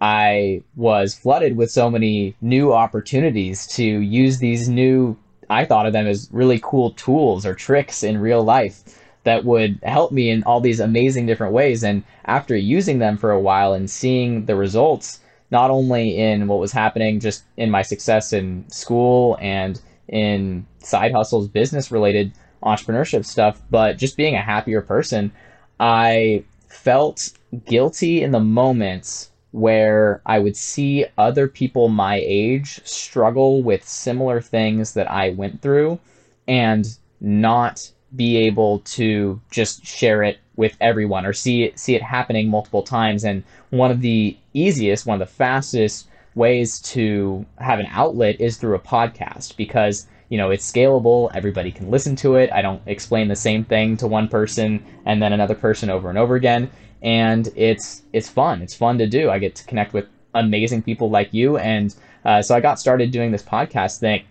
I 0.00 0.62
was 0.76 1.14
flooded 1.14 1.56
with 1.56 1.70
so 1.70 1.90
many 1.90 2.36
new 2.42 2.72
opportunities 2.72 3.66
to 3.68 3.82
use 3.84 4.38
these 4.38 4.68
new, 4.68 5.16
I 5.48 5.64
thought 5.64 5.86
of 5.86 5.94
them 5.94 6.06
as 6.06 6.28
really 6.30 6.60
cool 6.62 6.90
tools 6.90 7.46
or 7.46 7.54
tricks 7.54 8.02
in 8.02 8.18
real 8.18 8.42
life 8.42 8.82
that 9.24 9.46
would 9.46 9.80
help 9.82 10.12
me 10.12 10.28
in 10.28 10.42
all 10.44 10.60
these 10.60 10.80
amazing 10.80 11.24
different 11.24 11.54
ways. 11.54 11.82
And 11.82 12.02
after 12.26 12.54
using 12.54 12.98
them 12.98 13.16
for 13.16 13.30
a 13.30 13.40
while 13.40 13.72
and 13.72 13.90
seeing 13.90 14.44
the 14.44 14.56
results, 14.56 15.20
not 15.50 15.70
only 15.70 16.18
in 16.18 16.46
what 16.48 16.58
was 16.58 16.72
happening 16.72 17.20
just 17.20 17.44
in 17.56 17.70
my 17.70 17.82
success 17.82 18.32
in 18.32 18.68
school 18.68 19.38
and 19.40 19.80
in 20.08 20.66
side 20.80 21.12
hustles, 21.12 21.48
business 21.48 21.90
related 21.90 22.32
entrepreneurship 22.62 23.24
stuff, 23.24 23.60
but 23.70 23.98
just 23.98 24.16
being 24.16 24.34
a 24.34 24.42
happier 24.42 24.80
person, 24.80 25.30
I 25.80 26.44
felt 26.68 27.30
guilty 27.66 28.22
in 28.22 28.32
the 28.32 28.40
moments 28.40 29.30
where 29.52 30.20
I 30.26 30.40
would 30.40 30.56
see 30.56 31.06
other 31.16 31.46
people 31.46 31.88
my 31.88 32.20
age 32.24 32.84
struggle 32.84 33.62
with 33.62 33.86
similar 33.88 34.40
things 34.40 34.94
that 34.94 35.08
I 35.08 35.30
went 35.30 35.62
through 35.62 36.00
and 36.48 36.86
not 37.20 37.90
be 38.16 38.36
able 38.36 38.80
to 38.80 39.40
just 39.50 39.86
share 39.86 40.22
it 40.22 40.38
with 40.56 40.76
everyone 40.80 41.26
or 41.26 41.32
see 41.32 41.64
it 41.64 41.78
see 41.78 41.94
it 41.94 42.02
happening 42.02 42.48
multiple 42.48 42.82
times. 42.82 43.24
And 43.24 43.42
one 43.70 43.90
of 43.90 44.00
the 44.00 44.36
easiest, 44.52 45.06
one 45.06 45.20
of 45.20 45.26
the 45.26 45.34
fastest 45.34 46.08
ways 46.34 46.80
to 46.80 47.44
have 47.58 47.78
an 47.78 47.86
outlet 47.90 48.40
is 48.40 48.56
through 48.56 48.74
a 48.74 48.80
podcast 48.80 49.56
because 49.56 50.06
you 50.30 50.36
know 50.36 50.50
it's 50.50 50.70
scalable 50.70 51.30
everybody 51.34 51.70
can 51.70 51.90
listen 51.90 52.16
to 52.16 52.36
it. 52.36 52.50
I 52.52 52.62
don't 52.62 52.82
explain 52.86 53.28
the 53.28 53.36
same 53.36 53.64
thing 53.64 53.96
to 53.98 54.06
one 54.06 54.28
person 54.28 54.84
and 55.04 55.22
then 55.22 55.32
another 55.32 55.54
person 55.54 55.90
over 55.90 56.08
and 56.08 56.18
over 56.18 56.34
again. 56.34 56.70
And 57.02 57.48
it's 57.54 58.02
it's 58.12 58.28
fun. 58.28 58.62
It's 58.62 58.74
fun 58.74 58.98
to 58.98 59.06
do. 59.06 59.30
I 59.30 59.38
get 59.38 59.54
to 59.56 59.64
connect 59.64 59.92
with 59.92 60.06
amazing 60.34 60.82
people 60.82 61.10
like 61.10 61.32
you. 61.32 61.58
And 61.58 61.94
uh, 62.24 62.40
so 62.40 62.54
i 62.54 62.60
got 62.60 62.80
started 62.80 63.10
doing 63.10 63.30
this 63.30 63.42
podcast 63.42 64.00
thing 64.00 64.24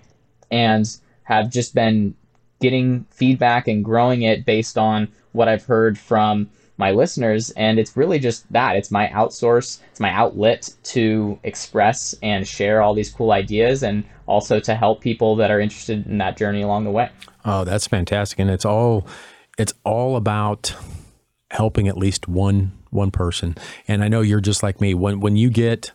and 0.51 0.85
have 1.23 1.49
just 1.49 1.73
been 1.73 2.15
getting 2.63 3.05
feedback 3.11 3.67
and 3.67 3.85
growing 3.85 4.23
it 4.23 4.45
based 4.45 4.77
on 4.77 5.07
what 5.33 5.47
i've 5.47 5.65
heard 5.65 5.99
from 5.99 6.49
my 6.77 6.91
listeners 6.91 7.51
and 7.51 7.77
it's 7.77 7.95
really 7.95 8.19
just 8.19 8.51
that. 8.51 8.75
It's 8.75 8.89
my 8.89 9.07
outsource 9.09 9.79
it's 9.91 9.99
my 9.99 10.09
outlet 10.09 10.73
to 10.83 11.39
express 11.43 12.15
and 12.23 12.47
share 12.47 12.81
all 12.81 12.93
these 12.93 13.11
cool 13.11 13.31
ideas 13.31 13.83
and 13.83 14.03
also 14.25 14.59
to 14.61 14.75
help 14.75 15.01
people 15.01 15.35
that 15.37 15.51
are 15.51 15.59
interested 15.59 16.05
in 16.07 16.17
that 16.17 16.37
journey 16.37 16.61
along 16.61 16.85
the 16.85 16.91
way. 16.91 17.09
Oh 17.45 17.63
that's 17.63 17.87
fantastic 17.87 18.39
and 18.39 18.49
it's 18.49 18.65
all 18.65 19.07
it's 19.57 19.73
all 19.83 20.15
about 20.15 20.75
helping 21.51 21.87
at 21.87 21.97
least 21.97 22.27
one 22.27 22.71
one 22.89 23.11
person. 23.11 23.55
And 23.87 24.03
i 24.03 24.07
know 24.07 24.21
you're 24.21 24.41
just 24.41 24.63
like 24.63 24.81
me. 24.81 24.93
When 24.93 25.19
when 25.19 25.35
you 25.35 25.49
get 25.49 25.91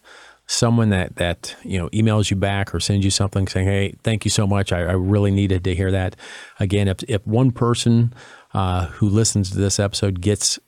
someone 0.48 0.88
that 0.88 1.16
that 1.16 1.54
you 1.62 1.78
know 1.78 1.88
emails 1.90 2.30
you 2.30 2.36
back 2.36 2.74
or 2.74 2.80
sends 2.80 3.04
you 3.04 3.10
something 3.10 3.46
saying, 3.46 3.68
"Hey, 3.68 3.94
thank 4.02 4.24
you 4.24 4.30
so 4.30 4.46
much. 4.46 4.72
I, 4.72 4.80
I 4.80 4.92
really 4.92 5.30
needed 5.30 5.62
to 5.64 5.74
hear 5.74 5.92
that." 5.92 6.16
Again, 6.58 6.88
if 6.88 7.04
if 7.04 7.24
one 7.26 7.52
person 7.52 8.12
uh, 8.52 8.86
who 8.86 9.08
listens 9.08 9.50
to 9.50 9.58
this 9.58 9.78
episode 9.78 10.20
gets 10.20 10.58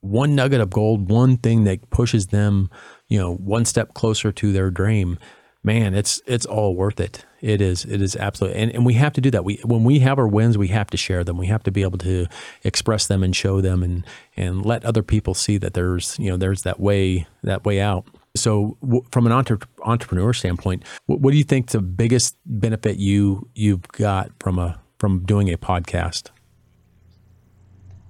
one 0.00 0.34
nugget 0.34 0.60
of 0.60 0.70
gold, 0.70 1.10
one 1.10 1.36
thing 1.36 1.64
that 1.64 1.88
pushes 1.90 2.28
them, 2.28 2.70
you 3.08 3.18
know, 3.18 3.34
one 3.34 3.64
step 3.64 3.94
closer 3.94 4.30
to 4.30 4.52
their 4.52 4.70
dream, 4.70 5.18
man, 5.62 5.94
it's 5.94 6.20
it's 6.26 6.46
all 6.46 6.74
worth 6.74 7.00
it. 7.00 7.24
It 7.40 7.60
is 7.60 7.84
it 7.84 8.02
is 8.02 8.16
absolutely, 8.16 8.60
and, 8.60 8.72
and 8.72 8.84
we 8.84 8.94
have 8.94 9.12
to 9.12 9.20
do 9.20 9.30
that. 9.30 9.44
We 9.44 9.60
when 9.64 9.84
we 9.84 10.00
have 10.00 10.18
our 10.18 10.26
wins, 10.26 10.58
we 10.58 10.68
have 10.68 10.90
to 10.90 10.96
share 10.96 11.22
them. 11.22 11.38
We 11.38 11.46
have 11.46 11.62
to 11.62 11.70
be 11.70 11.82
able 11.82 11.98
to 11.98 12.26
express 12.64 13.06
them 13.06 13.22
and 13.22 13.34
show 13.34 13.60
them, 13.60 13.84
and 13.84 14.04
and 14.36 14.66
let 14.66 14.84
other 14.84 15.04
people 15.04 15.34
see 15.34 15.58
that 15.58 15.74
there's 15.74 16.18
you 16.18 16.28
know 16.28 16.36
there's 16.36 16.62
that 16.62 16.80
way 16.80 17.28
that 17.44 17.64
way 17.64 17.80
out. 17.80 18.04
So, 18.40 18.76
w- 18.82 19.04
from 19.10 19.26
an 19.26 19.32
entre- 19.32 19.58
entrepreneur 19.84 20.32
standpoint, 20.32 20.84
w- 21.08 21.20
what 21.22 21.32
do 21.32 21.36
you 21.38 21.44
think 21.44 21.68
the 21.68 21.80
biggest 21.80 22.36
benefit 22.46 22.96
you 22.96 23.48
you've 23.54 23.86
got 23.88 24.30
from 24.40 24.58
a 24.58 24.80
from 24.98 25.24
doing 25.24 25.52
a 25.52 25.56
podcast? 25.56 26.30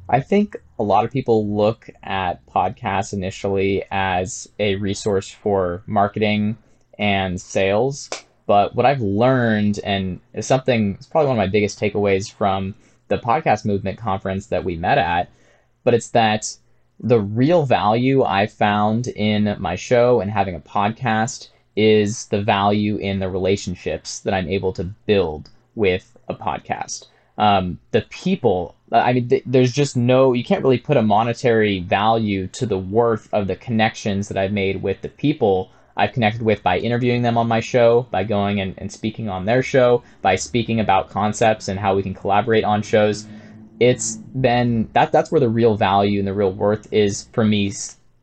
I 0.09 0.21
think 0.21 0.57
a 0.79 0.83
lot 0.83 1.05
of 1.05 1.11
people 1.11 1.55
look 1.55 1.91
at 2.03 2.45
podcasts 2.47 3.13
initially 3.13 3.85
as 3.91 4.49
a 4.59 4.77
resource 4.77 5.31
for 5.31 5.83
marketing 5.87 6.57
and 6.99 7.41
sales. 7.41 8.09
But 8.47 8.75
what 8.75 8.87
I've 8.87 9.03
learned, 9.03 9.79
and 9.85 10.21
is 10.33 10.47
something, 10.47 10.95
it's 10.95 11.07
probably 11.07 11.29
one 11.29 11.37
of 11.37 11.43
my 11.43 11.49
biggest 11.51 11.79
takeaways 11.79 12.33
from 12.33 12.75
the 13.09 13.19
podcast 13.19 13.67
movement 13.67 13.99
conference 13.99 14.47
that 14.47 14.65
we 14.65 14.77
met 14.77 14.97
at, 14.97 15.31
but 15.85 15.93
it's 15.93 16.09
that 16.11 16.57
the 17.01 17.21
real 17.21 17.65
value 17.65 18.25
I 18.25 18.47
found 18.47 19.09
in 19.09 19.57
my 19.59 19.77
show 19.77 20.21
and 20.21 20.31
having 20.31 20.55
a 20.55 20.61
podcast 20.61 21.49
is 21.77 22.27
the 22.27 22.43
value 22.43 22.97
in 22.97 23.21
the 23.21 23.31
relationships 23.31 24.21
that 24.21 24.35
I'm 24.35 24.49
able 24.49 24.73
to 24.75 24.85
build 24.85 25.51
with 25.77 26.17
a 26.29 26.35
podcast. 26.35 27.07
Um, 27.39 27.79
the 27.93 28.03
people, 28.11 28.75
I 28.91 29.13
mean, 29.13 29.29
th- 29.29 29.45
there's 29.47 29.73
just 29.73 29.97
no, 29.97 30.33
you 30.33 30.43
can't 30.43 30.63
really 30.63 30.79
put 30.79 30.97
a 30.97 31.03
monetary 31.03 31.79
value 31.79 32.49
to 32.49 32.67
the 32.67 32.79
worth 32.79 33.33
of 33.33 33.47
the 33.47 33.55
connections 33.55 34.27
that 34.27 34.37
I've 34.37 34.53
made 34.53 34.83
with 34.83 35.01
the 35.03 35.09
people 35.09 35.71
I've 35.97 36.13
connected 36.13 36.43
with 36.43 36.65
by 36.65 36.79
interviewing 36.79 37.23
them 37.23 37.39
on 37.39 37.47
my 37.47 37.61
show, 37.61 38.07
by 38.11 38.25
going 38.25 38.61
and, 38.61 38.75
and 38.79 38.91
speaking 38.91 39.29
on 39.29 39.45
their 39.45 39.63
show, 39.63 40.03
by 40.21 40.35
speaking 40.35 40.81
about 40.81 41.11
concepts 41.11 41.69
and 41.69 41.79
how 41.79 41.95
we 41.95 42.03
can 42.03 42.15
collaborate 42.15 42.65
on 42.65 42.83
shows 42.83 43.27
it's 43.81 44.17
been 44.17 44.89
that 44.93 45.13
that's 45.13 45.31
where 45.31 45.41
the 45.41 45.49
real 45.49 45.77
value 45.77 46.19
and 46.19 46.27
the 46.27 46.35
real 46.35 46.53
worth 46.53 46.93
is 46.93 47.29
for 47.33 47.45
me 47.45 47.73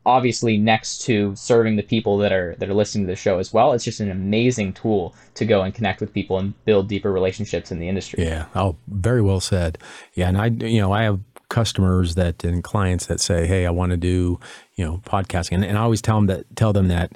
obviously 0.06 0.56
next 0.56 0.98
to 0.98 1.34
serving 1.34 1.74
the 1.74 1.82
people 1.82 2.16
that 2.18 2.32
are 2.32 2.54
that 2.58 2.70
are 2.70 2.74
listening 2.74 3.04
to 3.04 3.12
the 3.12 3.16
show 3.16 3.38
as 3.38 3.52
well. 3.52 3.72
It's 3.72 3.84
just 3.84 4.00
an 4.00 4.10
amazing 4.10 4.72
tool 4.72 5.14
to 5.34 5.44
go 5.44 5.62
and 5.62 5.74
connect 5.74 6.00
with 6.00 6.12
people 6.12 6.38
and 6.38 6.54
build 6.64 6.88
deeper 6.88 7.12
relationships 7.12 7.72
in 7.72 7.80
the 7.80 7.88
industry. 7.88 8.24
Yeah. 8.24 8.46
Oh 8.54 8.76
very 8.86 9.20
well 9.20 9.40
said. 9.40 9.78
Yeah 10.14 10.28
and 10.28 10.38
i 10.38 10.46
you 10.46 10.80
know 10.80 10.92
i 10.92 11.02
have 11.02 11.20
customers 11.48 12.14
that 12.14 12.42
and 12.42 12.64
clients 12.64 13.06
that 13.06 13.20
say 13.20 13.46
hey 13.46 13.66
i 13.66 13.70
want 13.70 13.90
to 13.90 13.96
do 13.96 14.40
you 14.74 14.84
know 14.84 15.00
podcasting 15.06 15.52
and, 15.52 15.64
and 15.64 15.78
i 15.78 15.80
always 15.80 16.02
tell 16.02 16.16
them 16.16 16.26
that 16.26 16.44
tell 16.56 16.72
them 16.72 16.88
that 16.88 17.12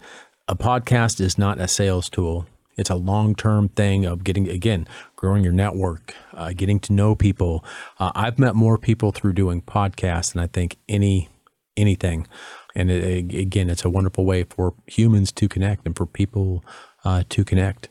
a 0.46 0.55
podcast 0.55 1.20
is 1.20 1.37
not 1.37 1.59
a 1.59 1.66
sales 1.66 2.09
tool 2.09 2.46
it's 2.81 2.90
a 2.90 2.95
long 2.95 3.35
term 3.35 3.69
thing 3.69 4.07
of 4.07 4.25
getting, 4.25 4.49
again, 4.49 4.88
growing 5.14 5.45
your 5.45 5.53
network, 5.53 6.14
uh, 6.33 6.53
getting 6.57 6.81
to 6.81 6.95
know 6.95 7.14
people. 7.14 7.62
Uh, 7.99 8.11
I've 8.14 8.38
met 8.38 8.55
more 8.55 8.79
people 8.79 9.12
through 9.12 9.35
doing 9.35 9.61
podcasts 9.61 10.33
than 10.33 10.43
I 10.43 10.47
think 10.47 10.77
any 10.88 11.29
anything. 11.77 12.27
And 12.75 12.90
it, 12.90 13.35
again, 13.35 13.69
it's 13.69 13.85
a 13.85 13.90
wonderful 13.90 14.25
way 14.25 14.45
for 14.45 14.75
humans 14.87 15.31
to 15.33 15.47
connect 15.47 15.87
and 15.87 15.95
for 15.95 16.07
people 16.07 16.64
uh, 17.05 17.25
to 17.29 17.45
connect. 17.45 17.90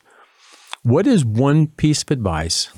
What 0.81 1.05
is 1.05 1.23
one 1.23 1.67
piece 1.67 2.01
of 2.01 2.09
advice? 2.09 2.69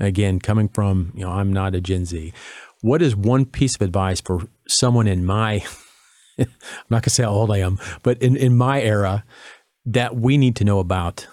Again, 0.00 0.40
coming 0.40 0.68
from, 0.68 1.12
you 1.14 1.24
know, 1.24 1.30
I'm 1.30 1.52
not 1.52 1.76
a 1.76 1.80
Gen 1.80 2.04
Z. 2.04 2.32
What 2.80 3.00
is 3.00 3.14
one 3.14 3.44
piece 3.44 3.76
of 3.76 3.82
advice 3.82 4.20
for 4.20 4.48
someone 4.66 5.06
in 5.06 5.24
my, 5.24 5.64
I'm 6.38 6.46
not 6.90 7.02
going 7.02 7.02
to 7.02 7.10
say 7.10 7.22
how 7.22 7.30
old 7.30 7.52
I 7.52 7.58
am, 7.58 7.78
but 8.02 8.20
in, 8.20 8.36
in 8.36 8.56
my 8.56 8.82
era 8.82 9.24
that 9.86 10.16
we 10.16 10.36
need 10.36 10.56
to 10.56 10.64
know 10.64 10.80
about 10.80 11.28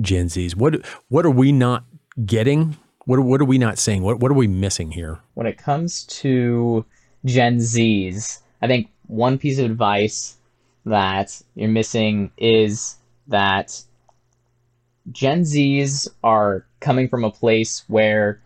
Gen 0.00 0.26
Zs? 0.26 0.56
What 0.56 0.84
what 1.08 1.26
are 1.26 1.30
we 1.30 1.52
not 1.52 1.84
getting? 2.24 2.76
What 3.04 3.20
what 3.20 3.40
are 3.40 3.46
we 3.46 3.58
not 3.58 3.78
seeing? 3.78 4.02
What 4.02 4.20
what 4.20 4.30
are 4.30 4.34
we 4.34 4.46
missing 4.48 4.92
here? 4.92 5.20
When 5.34 5.46
it 5.46 5.58
comes 5.58 6.04
to 6.04 6.84
Gen 7.24 7.58
Zs, 7.58 8.40
I 8.60 8.66
think 8.66 8.90
one 9.06 9.38
piece 9.38 9.58
of 9.58 9.66
advice 9.66 10.36
that 10.84 11.40
you're 11.54 11.68
missing 11.68 12.30
is 12.36 12.96
that 13.28 13.82
Gen 15.10 15.42
Zs 15.42 16.08
are 16.22 16.66
coming 16.80 17.08
from 17.08 17.24
a 17.24 17.30
place 17.30 17.84
where 17.88 18.40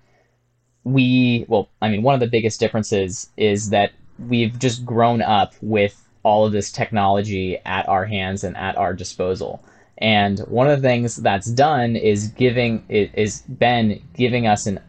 we, 0.84 1.44
well, 1.48 1.68
I 1.82 1.88
mean, 1.88 2.02
one 2.02 2.14
of 2.14 2.20
the 2.20 2.28
biggest 2.28 2.60
differences 2.60 3.28
is 3.36 3.70
that 3.70 3.92
we've 4.18 4.58
just 4.58 4.84
grown 4.84 5.20
up 5.20 5.54
with 5.60 6.02
all 6.22 6.46
of 6.46 6.52
this 6.52 6.70
technology 6.72 7.58
at 7.64 7.88
our 7.88 8.04
hands 8.04 8.44
and 8.44 8.56
at 8.56 8.76
our 8.76 8.94
disposal. 8.94 9.62
And 9.98 10.40
one 10.40 10.68
of 10.68 10.82
the 10.82 10.88
things 10.88 11.16
that's 11.16 11.50
done 11.50 11.96
is 11.96 12.28
giving 12.28 12.84
is 12.88 13.42
been 13.42 14.02
giving 14.14 14.46
us 14.46 14.66
an 14.66 14.80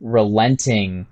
unrelenting 0.00 1.06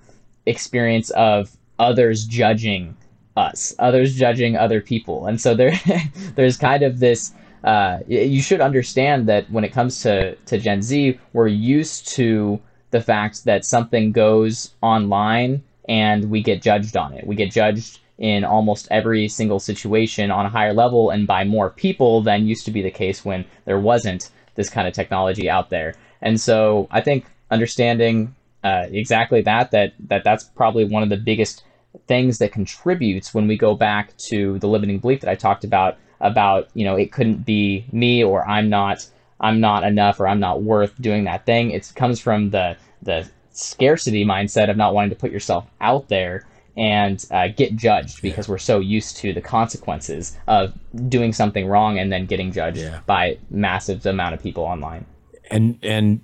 experience 0.47 1.11
of 1.11 1.57
others 1.79 2.25
judging 2.25 2.97
us, 3.37 3.75
others 3.79 4.15
judging 4.15 4.57
other 4.57 4.81
people. 4.81 5.27
And 5.27 5.41
so 5.41 5.55
there 5.55 5.73
there's 6.37 6.57
kind 6.57 6.83
of 6.83 7.01
this 7.01 7.33
uh, 7.65 8.01
you 8.09 8.43
should 8.43 8.61
understand 8.61 9.29
that 9.29 9.49
when 9.51 9.65
it 9.65 9.73
comes 9.73 10.03
to, 10.03 10.35
to 10.35 10.59
Gen 10.59 10.83
Z, 10.83 11.19
we're 11.33 11.47
used 11.47 12.09
to 12.09 12.61
the 12.91 13.01
fact 13.01 13.45
that 13.45 13.65
something 13.65 14.13
goes 14.13 14.75
online 14.83 15.63
and 15.89 16.31
we 16.31 16.43
get 16.43 16.61
judged 16.61 16.97
on 16.97 17.13
it. 17.13 17.27
We 17.27 17.37
get 17.37 17.53
judged 17.53 18.01
in 18.19 18.45
almost 18.45 18.89
every 18.91 19.29
single 19.29 19.59
situation 19.59 20.31
on 20.31 20.47
a 20.47 20.51
higher 20.51 20.73
level 20.73 21.11
and 21.11 21.27
by 21.27 21.45
more 21.45 21.71
people 21.71 22.23
than 22.23 22.47
used 22.47 22.65
to 22.65 22.71
be 22.71 22.83
the 22.83 22.91
case 22.91 23.25
when 23.25 23.45
there 23.65 23.81
wasn't 23.81 24.31
this 24.55 24.69
kind 24.69 24.87
of 24.87 24.95
technology 24.95 25.49
out 25.49 25.71
there. 25.71 25.95
And 26.21 26.41
so 26.41 26.89
I 26.91 27.01
think 27.01 27.27
understanding 27.51 28.35
uh, 28.65 28.87
exactly 28.91 29.43
that 29.43 29.73
that 29.73 29.93
that 30.09 30.25
that's 30.25 30.45
probably 30.45 30.85
one 30.85 31.03
of 31.03 31.09
the 31.09 31.17
biggest 31.17 31.65
things 32.07 32.39
that 32.39 32.53
contributes 32.53 33.35
when 33.35 33.49
we 33.49 33.57
go 33.57 33.75
back 33.75 34.17
to 34.17 34.59
the 34.61 34.69
limiting 34.69 34.99
belief 34.99 35.21
that 35.21 35.31
I 35.31 35.35
talked 35.35 35.65
about 35.65 35.99
about 36.21 36.69
you 36.75 36.85
know 36.85 36.95
it 36.95 37.11
couldn't 37.11 37.45
be 37.45 37.85
me 37.93 38.23
or 38.23 38.49
I'm 38.49 38.69
not 38.69 39.07
I'm 39.41 39.61
not 39.61 39.83
enough 39.83 40.21
or 40.21 40.29
I'm 40.29 40.39
not 40.39 40.63
worth 40.63 40.95
doing 41.01 41.25
that 41.25 41.45
thing. 41.45 41.73
It 41.73 41.93
comes 41.97 42.21
from 42.21 42.51
the 42.51 42.77
the 43.03 43.29
scarcity 43.51 44.25
mindset 44.25 44.71
of 44.71 44.77
not 44.77 44.95
wanting 44.95 45.11
to 45.11 45.17
put 45.17 45.33
yourself 45.33 45.67
out 45.81 46.09
there 46.09 46.47
and 46.77 47.25
uh, 47.31 47.49
get 47.49 47.77
judged 47.77 48.23
because 48.23 48.49
we're 48.49 48.59
so 48.59 48.81
used 48.81 49.17
to 49.19 49.33
the 49.33 49.41
consequences 49.41 50.37
of 50.49 50.73
doing 51.09 51.33
something 51.33 51.67
wrong 51.67 51.99
and 51.99 52.13
then 52.13 52.27
getting 52.27 52.53
judged 52.53 52.79
yeah. 52.79 53.01
by 53.07 53.39
massive 53.51 54.05
amount 54.07 54.35
of 54.35 54.43
people 54.43 54.65
online. 54.65 55.05
And 55.51 55.79
and 55.83 56.21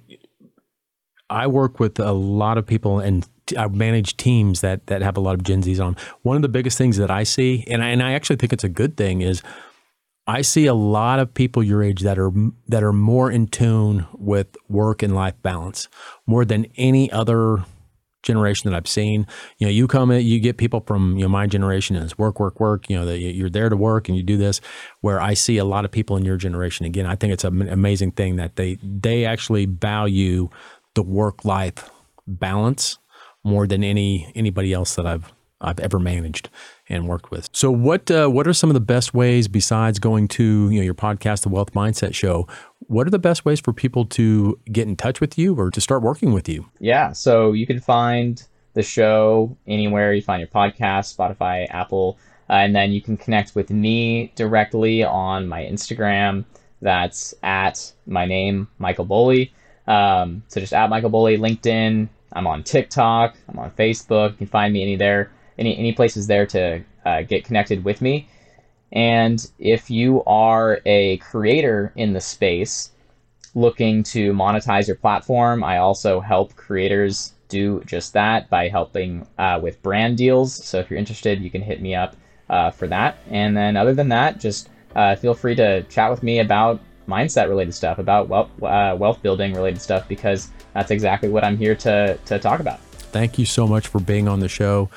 I 1.29 1.47
work 1.47 1.79
with 1.79 1.99
a 2.01 2.13
lot 2.13 2.57
of 2.57 2.67
people 2.67 2.99
and 3.01 3.29
I 3.57 3.67
manage 3.69 4.17
teams 4.17 4.61
that 4.61 4.87
that 4.87 5.03
have 5.03 5.17
a 5.17 5.21
lot 5.21 5.35
of 5.35 5.43
Gen 5.43 5.63
Zs 5.63 5.85
on. 5.85 5.97
One 6.23 6.37
of 6.37 6.43
the 6.43 6.49
biggest 6.49 6.79
things 6.79 6.97
that 6.97 7.11
I 7.11 7.23
see, 7.23 7.65
and 7.69 7.83
I, 7.83 7.89
and 7.89 8.03
I 8.03 8.13
actually 8.13 8.37
think 8.37 8.53
it's 8.53 8.65
a 8.65 8.69
good 8.69 8.97
thing, 8.97 9.21
is 9.21 9.43
I 10.27 10.43
see 10.43 10.67
a 10.67 10.75
lot 10.75 11.19
of 11.21 11.33
people 11.33 11.63
your 11.63 11.83
age 11.83 12.03
that 12.03 12.19
are 12.19 12.33
that 12.69 12.83
are 12.83 12.93
more 12.93 13.31
in 13.31 13.47
tune 13.49 14.07
with 14.13 14.49
work 14.69 15.03
and 15.03 15.15
life 15.15 15.35
balance 15.43 15.89
more 16.27 16.45
than 16.45 16.67
any 16.77 17.11
other 17.11 17.65
generation 18.23 18.71
that 18.71 18.77
I've 18.77 18.89
seen. 18.89 19.27
You 19.59 19.67
know, 19.67 19.71
you 19.71 19.87
come 19.87 20.11
in, 20.11 20.25
you 20.25 20.41
get 20.41 20.57
people 20.57 20.81
from 20.87 21.17
you 21.17 21.23
know 21.23 21.29
my 21.29 21.47
generation 21.47 21.97
and 21.97 22.05
it's 22.05 22.19
work, 22.19 22.41
work, 22.41 22.61
work. 22.61 22.89
You 22.91 22.99
know, 22.99 23.07
that 23.07 23.19
you're 23.19 23.51
there 23.51 23.69
to 23.69 23.77
work 23.77 24.09
and 24.09 24.17
you 24.17 24.23
do 24.23 24.37
this. 24.37 24.61
Where 25.01 25.21
I 25.21 25.35
see 25.35 25.59
a 25.59 25.65
lot 25.65 25.85
of 25.85 25.91
people 25.91 26.17
in 26.17 26.25
your 26.25 26.37
generation 26.37 26.87
again, 26.87 27.07
I 27.07 27.17
think 27.17 27.33
it's 27.33 27.45
an 27.45 27.69
amazing 27.69 28.13
thing 28.13 28.37
that 28.37 28.57
they 28.57 28.79
they 28.83 29.25
actually 29.25 29.67
value 29.67 30.49
the 30.95 31.03
work 31.03 31.45
life 31.45 31.91
balance 32.27 32.99
more 33.45 33.67
than 33.67 33.85
any 33.85 34.31
anybody 34.35 34.73
else 34.73 34.95
that 34.97 35.07
I've 35.07 35.33
I've 35.61 35.81
ever 35.81 35.99
managed 35.99 36.51
and 36.88 37.07
worked 37.07 37.31
with. 37.31 37.48
So, 37.53 37.70
what 37.70 38.11
uh, 38.11 38.29
what 38.29 38.46
are 38.46 38.53
some 38.53 38.70
of 38.70 38.74
the 38.74 38.81
best 38.81 39.14
ways 39.14 39.48
besides 39.48 39.98
going 39.98 40.29
to 40.29 40.70
you 40.70 40.79
know 40.79 40.85
your 40.85 40.94
podcast, 40.94 41.42
the 41.42 41.48
Wealth 41.48 41.72
Mindset 41.72 42.14
Show? 42.14 42.46
What 42.87 43.07
are 43.07 43.11
the 43.11 43.18
best 43.18 43.44
ways 43.44 43.61
for 43.61 43.72
people 43.72 44.07
to 44.07 44.59
get 44.72 44.88
in 44.88 44.96
touch 44.96 45.20
with 45.20 45.37
you 45.37 45.55
or 45.55 45.70
to 45.70 45.81
start 45.81 46.03
working 46.03 46.33
with 46.33 46.48
you? 46.48 46.70
Yeah, 46.81 47.12
so 47.12 47.53
you 47.53 47.66
can 47.66 47.81
find 47.81 48.42
the 48.74 48.83
show 48.83 49.57
anywhere 49.66 50.12
you 50.12 50.22
find 50.22 50.40
your 50.40 50.48
podcast, 50.48 51.14
Spotify, 51.16 51.66
Apple, 51.70 52.18
uh, 52.48 52.55
and 52.55 52.74
then 52.74 52.92
you 52.92 53.03
can 53.03 53.16
connect 53.16 53.55
with 53.55 53.70
me 53.70 54.33
directly 54.37 55.03
on 55.05 55.48
my 55.48 55.62
Instagram. 55.62 56.44
That's 56.81 57.35
at 57.42 57.92
my 58.07 58.24
name, 58.24 58.68
Michael 58.79 59.07
Boley. 59.07 59.51
Um, 59.87 60.42
so 60.48 60.61
just 60.61 60.72
at 60.72 60.88
Michael 60.90 61.11
Boley, 61.11 61.38
LinkedIn. 61.38 62.09
I'm 62.35 62.46
on 62.46 62.62
TikTok. 62.62 63.37
I'm 63.48 63.59
on 63.59 63.70
Facebook. 63.72 64.33
You 64.33 64.37
can 64.37 64.46
find 64.46 64.72
me 64.72 64.83
any 64.83 64.96
there 64.96 65.31
any 65.59 65.77
any 65.77 65.92
places 65.92 66.27
there 66.27 66.47
to 66.47 66.83
uh, 67.05 67.23
get 67.23 67.44
connected 67.44 67.85
with 67.85 68.01
me. 68.01 68.29
And 68.92 69.47
if 69.59 69.90
you 69.90 70.23
are 70.25 70.81
a 70.87 71.18
creator 71.18 71.92
in 71.97 72.12
the 72.14 72.21
space 72.21 72.90
looking 73.55 74.03
to 74.05 74.33
monetize 74.33 74.87
your 74.87 74.97
platform, 74.97 75.62
I 75.62 75.79
also 75.79 76.21
help 76.21 76.55
creators 76.57 77.35
do 77.49 77.83
just 77.87 78.12
that 78.12 78.49
by 78.51 78.68
helping 78.68 79.27
uh, 79.38 79.59
with 79.62 79.83
brand 79.83 80.16
deals. 80.16 80.55
So 80.64 80.79
if 80.79 80.90
you're 80.90 80.99
interested, 80.99 81.40
you 81.40 81.51
can 81.51 81.62
hit 81.62 81.81
me 81.81 81.94
up 81.94 82.16
uh, 82.49 82.71
for 82.71 82.87
that. 82.88 83.18
And 83.31 83.57
then 83.57 83.77
other 83.77 83.94
than 83.94 84.09
that, 84.11 84.38
just 84.38 84.71
uh, 84.94 85.16
feel 85.16 85.35
free 85.35 85.55
to 85.57 85.83
chat 85.85 86.11
with 86.11 86.23
me 86.23 86.40
about 86.40 86.81
mindset 87.09 87.49
related 87.49 87.75
stuff, 87.75 87.99
about 87.99 88.29
wealth, 88.29 88.51
uh, 88.62 88.94
wealth 88.99 89.23
building 89.23 89.55
related 89.55 89.81
stuff, 89.81 90.07
because 90.09 90.51
that's 90.75 90.90
exactly 90.90 91.29
what 91.29 91.44
I'm 91.44 91.57
here 91.57 91.75
to, 91.77 92.18
to 92.27 92.38
talk 92.38 92.61
about. 92.61 92.81
Thank 93.11 93.38
you 93.38 93.47
so 93.47 93.66
much 93.66 93.88
for 93.88 94.01
being 94.01 94.29
on 94.29 94.40
the 94.40 94.49
show. 94.49 94.90